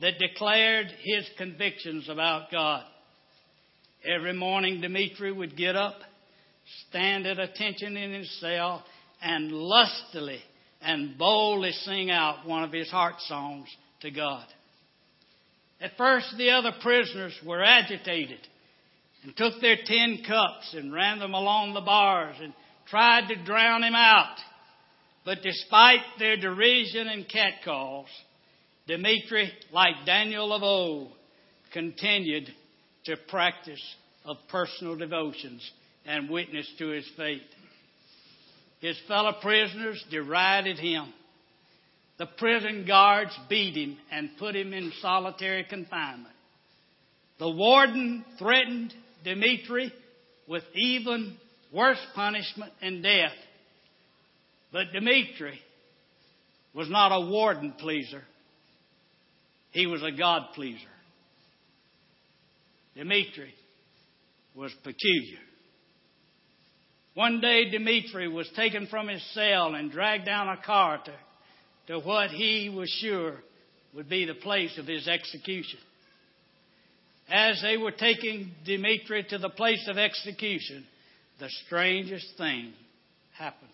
that 0.00 0.18
declared 0.18 0.88
his 1.02 1.24
convictions 1.38 2.08
about 2.08 2.50
God. 2.50 2.84
Every 4.04 4.32
morning, 4.32 4.80
Dmitri 4.80 5.30
would 5.30 5.56
get 5.56 5.76
up, 5.76 5.94
stand 6.88 7.26
at 7.26 7.38
attention 7.38 7.96
in 7.96 8.12
his 8.12 8.40
cell, 8.40 8.82
and 9.22 9.52
lustily 9.52 10.40
and 10.82 11.16
boldly 11.16 11.72
sing 11.72 12.10
out 12.10 12.46
one 12.46 12.64
of 12.64 12.72
his 12.72 12.90
heart 12.90 13.14
songs 13.20 13.68
to 14.00 14.10
God. 14.10 14.46
At 15.80 15.96
first, 15.96 16.34
the 16.36 16.50
other 16.50 16.72
prisoners 16.80 17.34
were 17.44 17.62
agitated 17.62 18.40
and 19.22 19.36
took 19.36 19.60
their 19.60 19.76
tin 19.84 20.22
cups 20.26 20.74
and 20.74 20.92
ran 20.92 21.18
them 21.18 21.34
along 21.34 21.74
the 21.74 21.80
bars 21.80 22.36
and 22.40 22.52
tried 22.88 23.28
to 23.28 23.44
drown 23.44 23.82
him 23.82 23.94
out. 23.94 24.36
But 25.24 25.42
despite 25.42 26.00
their 26.18 26.36
derision 26.36 27.08
and 27.08 27.28
catcalls, 27.28 28.08
Dmitri, 28.86 29.52
like 29.72 30.04
Daniel 30.04 30.52
of 30.52 30.62
old, 30.62 31.12
continued 31.72 32.48
to 33.04 33.16
practice 33.28 33.82
of 34.24 34.36
personal 34.50 34.96
devotions 34.96 35.68
and 36.04 36.28
witness 36.28 36.68
to 36.78 36.88
his 36.88 37.08
faith. 37.16 37.42
His 38.82 38.98
fellow 39.08 39.32
prisoners 39.40 40.04
derided 40.10 40.78
him. 40.78 41.10
The 42.18 42.26
prison 42.26 42.84
guards 42.86 43.32
beat 43.48 43.74
him 43.74 43.96
and 44.10 44.36
put 44.38 44.54
him 44.54 44.74
in 44.74 44.92
solitary 45.00 45.64
confinement. 45.64 46.34
The 47.38 47.50
warden 47.50 48.24
threatened 48.38 48.92
Dmitri 49.24 49.90
with 50.46 50.64
even 50.74 51.38
worse 51.72 52.04
punishment 52.14 52.72
and 52.82 53.02
death 53.02 53.32
but 54.72 54.92
Dmitri 54.92 55.60
was 56.74 56.88
not 56.88 57.12
a 57.12 57.30
warden 57.30 57.74
pleaser. 57.78 58.22
He 59.70 59.86
was 59.86 60.02
a 60.02 60.10
God 60.10 60.42
pleaser. 60.54 60.80
Dmitri 62.96 63.54
was 64.54 64.72
peculiar. 64.82 65.38
One 67.14 67.40
day, 67.40 67.70
Dmitri 67.70 68.28
was 68.28 68.48
taken 68.56 68.86
from 68.86 69.08
his 69.08 69.22
cell 69.34 69.74
and 69.74 69.90
dragged 69.90 70.24
down 70.24 70.48
a 70.48 70.56
car 70.56 70.98
to, 71.04 71.12
to 71.88 71.98
what 71.98 72.30
he 72.30 72.70
was 72.70 72.88
sure 72.88 73.34
would 73.94 74.08
be 74.08 74.24
the 74.24 74.34
place 74.34 74.78
of 74.78 74.86
his 74.86 75.06
execution. 75.06 75.78
As 77.28 77.60
they 77.60 77.76
were 77.76 77.92
taking 77.92 78.52
Dmitri 78.64 79.24
to 79.24 79.36
the 79.38 79.50
place 79.50 79.86
of 79.88 79.98
execution, 79.98 80.86
the 81.38 81.50
strangest 81.66 82.36
thing 82.38 82.72
happened. 83.36 83.68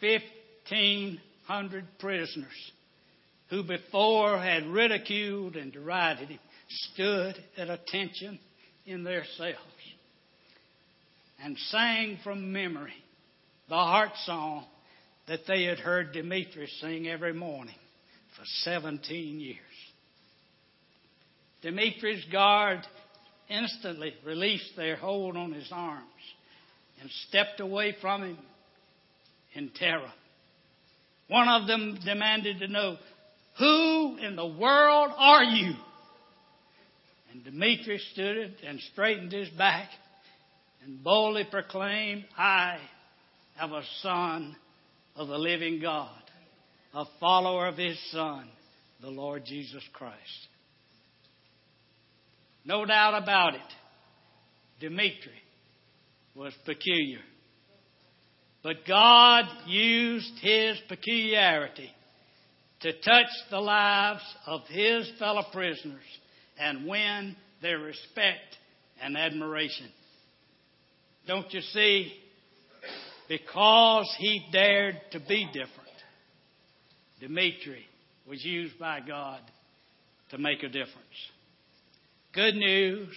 1,500 0.00 1.84
prisoners 1.98 2.70
who 3.50 3.64
before 3.64 4.38
had 4.38 4.66
ridiculed 4.66 5.56
and 5.56 5.72
derided 5.72 6.28
him 6.28 6.38
stood 6.68 7.42
at 7.56 7.68
attention 7.70 8.38
in 8.86 9.02
their 9.02 9.24
cells 9.36 9.56
and 11.42 11.56
sang 11.70 12.18
from 12.22 12.52
memory 12.52 12.94
the 13.68 13.74
heart 13.74 14.12
song 14.24 14.64
that 15.26 15.40
they 15.46 15.64
had 15.64 15.78
heard 15.78 16.12
Demetrius 16.12 16.70
sing 16.80 17.08
every 17.08 17.32
morning 17.32 17.74
for 18.36 18.44
17 18.62 19.40
years. 19.40 19.58
Demetrius' 21.62 22.24
guard 22.30 22.80
instantly 23.48 24.14
released 24.24 24.76
their 24.76 24.96
hold 24.96 25.36
on 25.36 25.52
his 25.52 25.68
arms 25.72 26.04
and 27.00 27.10
stepped 27.28 27.60
away 27.60 27.96
from 28.00 28.22
him 28.22 28.38
in 29.54 29.70
terror. 29.70 30.12
One 31.28 31.48
of 31.48 31.66
them 31.66 31.98
demanded 32.04 32.60
to 32.60 32.68
know, 32.68 32.96
Who 33.58 34.16
in 34.18 34.36
the 34.36 34.46
world 34.46 35.10
are 35.16 35.44
you? 35.44 35.74
And 37.32 37.44
Demetrius 37.44 38.06
stood 38.12 38.54
and 38.64 38.80
straightened 38.92 39.32
his 39.32 39.48
back 39.50 39.88
and 40.86 41.02
boldly 41.02 41.44
proclaimed, 41.50 42.24
I 42.38 42.78
am 43.60 43.72
a 43.72 43.82
son 44.02 44.56
of 45.16 45.26
the 45.26 45.36
living 45.36 45.80
God, 45.80 46.22
a 46.94 47.04
follower 47.18 47.66
of 47.66 47.76
his 47.76 47.98
son, 48.12 48.48
the 49.00 49.10
Lord 49.10 49.44
Jesus 49.44 49.82
Christ. 49.92 50.48
No 52.64 52.84
doubt 52.84 53.20
about 53.20 53.54
it, 53.54 53.60
Demetri 54.80 55.42
was 56.36 56.52
peculiar. 56.64 57.20
But 58.62 58.86
God 58.86 59.44
used 59.66 60.38
his 60.40 60.76
peculiarity 60.88 61.90
to 62.82 62.92
touch 62.92 63.26
the 63.50 63.60
lives 63.60 64.22
of 64.46 64.60
his 64.68 65.10
fellow 65.18 65.44
prisoners 65.52 65.98
and 66.58 66.86
win 66.86 67.34
their 67.60 67.78
respect 67.78 68.56
and 69.02 69.16
admiration. 69.16 69.86
Don't 71.26 71.52
you 71.52 71.60
see? 71.60 72.12
Because 73.28 74.14
he 74.18 74.46
dared 74.52 75.00
to 75.12 75.20
be 75.20 75.46
different, 75.46 75.72
Dimitri 77.20 77.84
was 78.28 78.44
used 78.44 78.78
by 78.78 79.00
God 79.00 79.40
to 80.30 80.38
make 80.38 80.62
a 80.62 80.68
difference. 80.68 80.94
Good 82.32 82.54
news, 82.54 83.08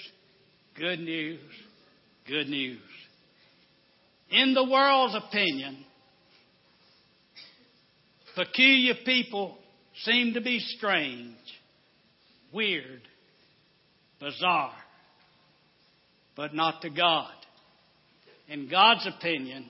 good 0.78 1.00
news, 1.00 1.40
good 2.28 2.48
news. 2.48 2.80
In 4.32 4.54
the 4.54 4.64
world's 4.64 5.16
opinion, 5.16 5.86
peculiar 8.36 8.96
people 9.06 9.58
seem 10.04 10.34
to 10.34 10.42
be 10.42 10.60
strange, 10.60 11.36
weird, 12.54 13.02
bizarre, 14.20 14.74
but 16.36 16.56
not 16.56 16.82
to 16.84 16.90
God. 16.90 17.34
In 18.50 18.68
God's 18.68 19.08
opinion, 19.08 19.70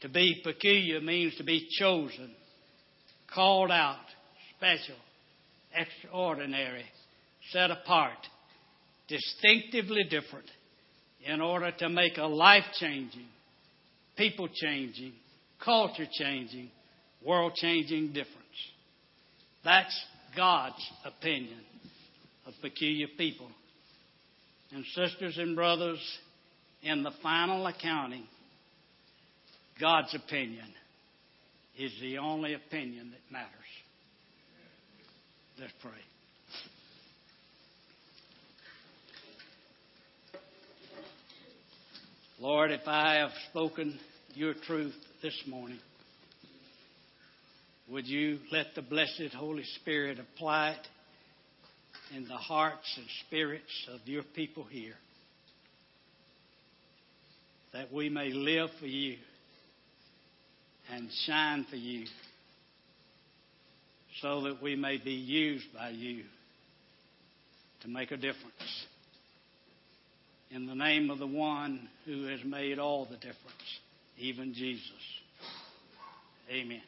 to 0.00 0.08
be 0.08 0.40
peculiar 0.42 1.00
means 1.00 1.36
to 1.36 1.44
be 1.44 1.68
chosen, 1.78 2.30
called 3.32 3.70
out, 3.70 3.98
special, 4.56 4.96
extraordinary, 5.74 6.84
set 7.50 7.70
apart, 7.70 8.16
distinctively 9.08 10.04
different 10.04 10.50
in 11.26 11.42
order 11.42 11.70
to 11.70 11.88
make 11.90 12.16
a 12.16 12.24
life 12.24 12.64
changing, 12.80 13.26
people 14.16 14.48
changing, 14.54 15.12
culture 15.62 16.06
changing, 16.18 16.70
world 17.22 17.54
changing 17.54 18.08
difference. 18.08 18.38
That's 19.64 20.04
God's 20.34 20.82
opinion 21.04 21.60
of 22.46 22.54
peculiar 22.62 23.08
people. 23.18 23.48
And 24.72 24.84
sisters 24.94 25.36
and 25.38 25.54
brothers, 25.54 26.00
in 26.84 27.02
the 27.02 27.12
final 27.22 27.66
accounting, 27.66 28.24
God's 29.80 30.14
opinion 30.14 30.66
is 31.78 31.92
the 32.00 32.18
only 32.18 32.54
opinion 32.54 33.10
that 33.10 33.32
matters. 33.32 33.50
Let's 35.58 35.72
pray. 35.80 35.90
Lord, 42.38 42.70
if 42.70 42.86
I 42.86 43.14
have 43.14 43.30
spoken 43.50 43.98
your 44.34 44.54
truth 44.66 44.94
this 45.22 45.40
morning, 45.46 45.78
would 47.88 48.06
you 48.06 48.38
let 48.52 48.66
the 48.74 48.82
blessed 48.82 49.32
Holy 49.34 49.64
Spirit 49.80 50.18
apply 50.18 50.72
it 50.72 50.86
in 52.14 52.28
the 52.28 52.36
hearts 52.36 52.92
and 52.96 53.06
spirits 53.26 53.88
of 53.92 54.00
your 54.06 54.22
people 54.34 54.64
here? 54.64 54.94
That 57.74 57.92
we 57.92 58.08
may 58.08 58.30
live 58.30 58.70
for 58.78 58.86
you 58.86 59.16
and 60.92 61.10
shine 61.26 61.66
for 61.68 61.76
you 61.76 62.06
so 64.22 64.42
that 64.42 64.62
we 64.62 64.76
may 64.76 64.96
be 64.96 65.10
used 65.10 65.66
by 65.74 65.88
you 65.88 66.22
to 67.82 67.88
make 67.88 68.12
a 68.12 68.16
difference. 68.16 68.86
In 70.52 70.66
the 70.66 70.74
name 70.76 71.10
of 71.10 71.18
the 71.18 71.26
one 71.26 71.88
who 72.06 72.26
has 72.26 72.44
made 72.44 72.78
all 72.78 73.06
the 73.06 73.16
difference, 73.16 73.80
even 74.18 74.54
Jesus. 74.54 74.92
Amen. 76.48 76.80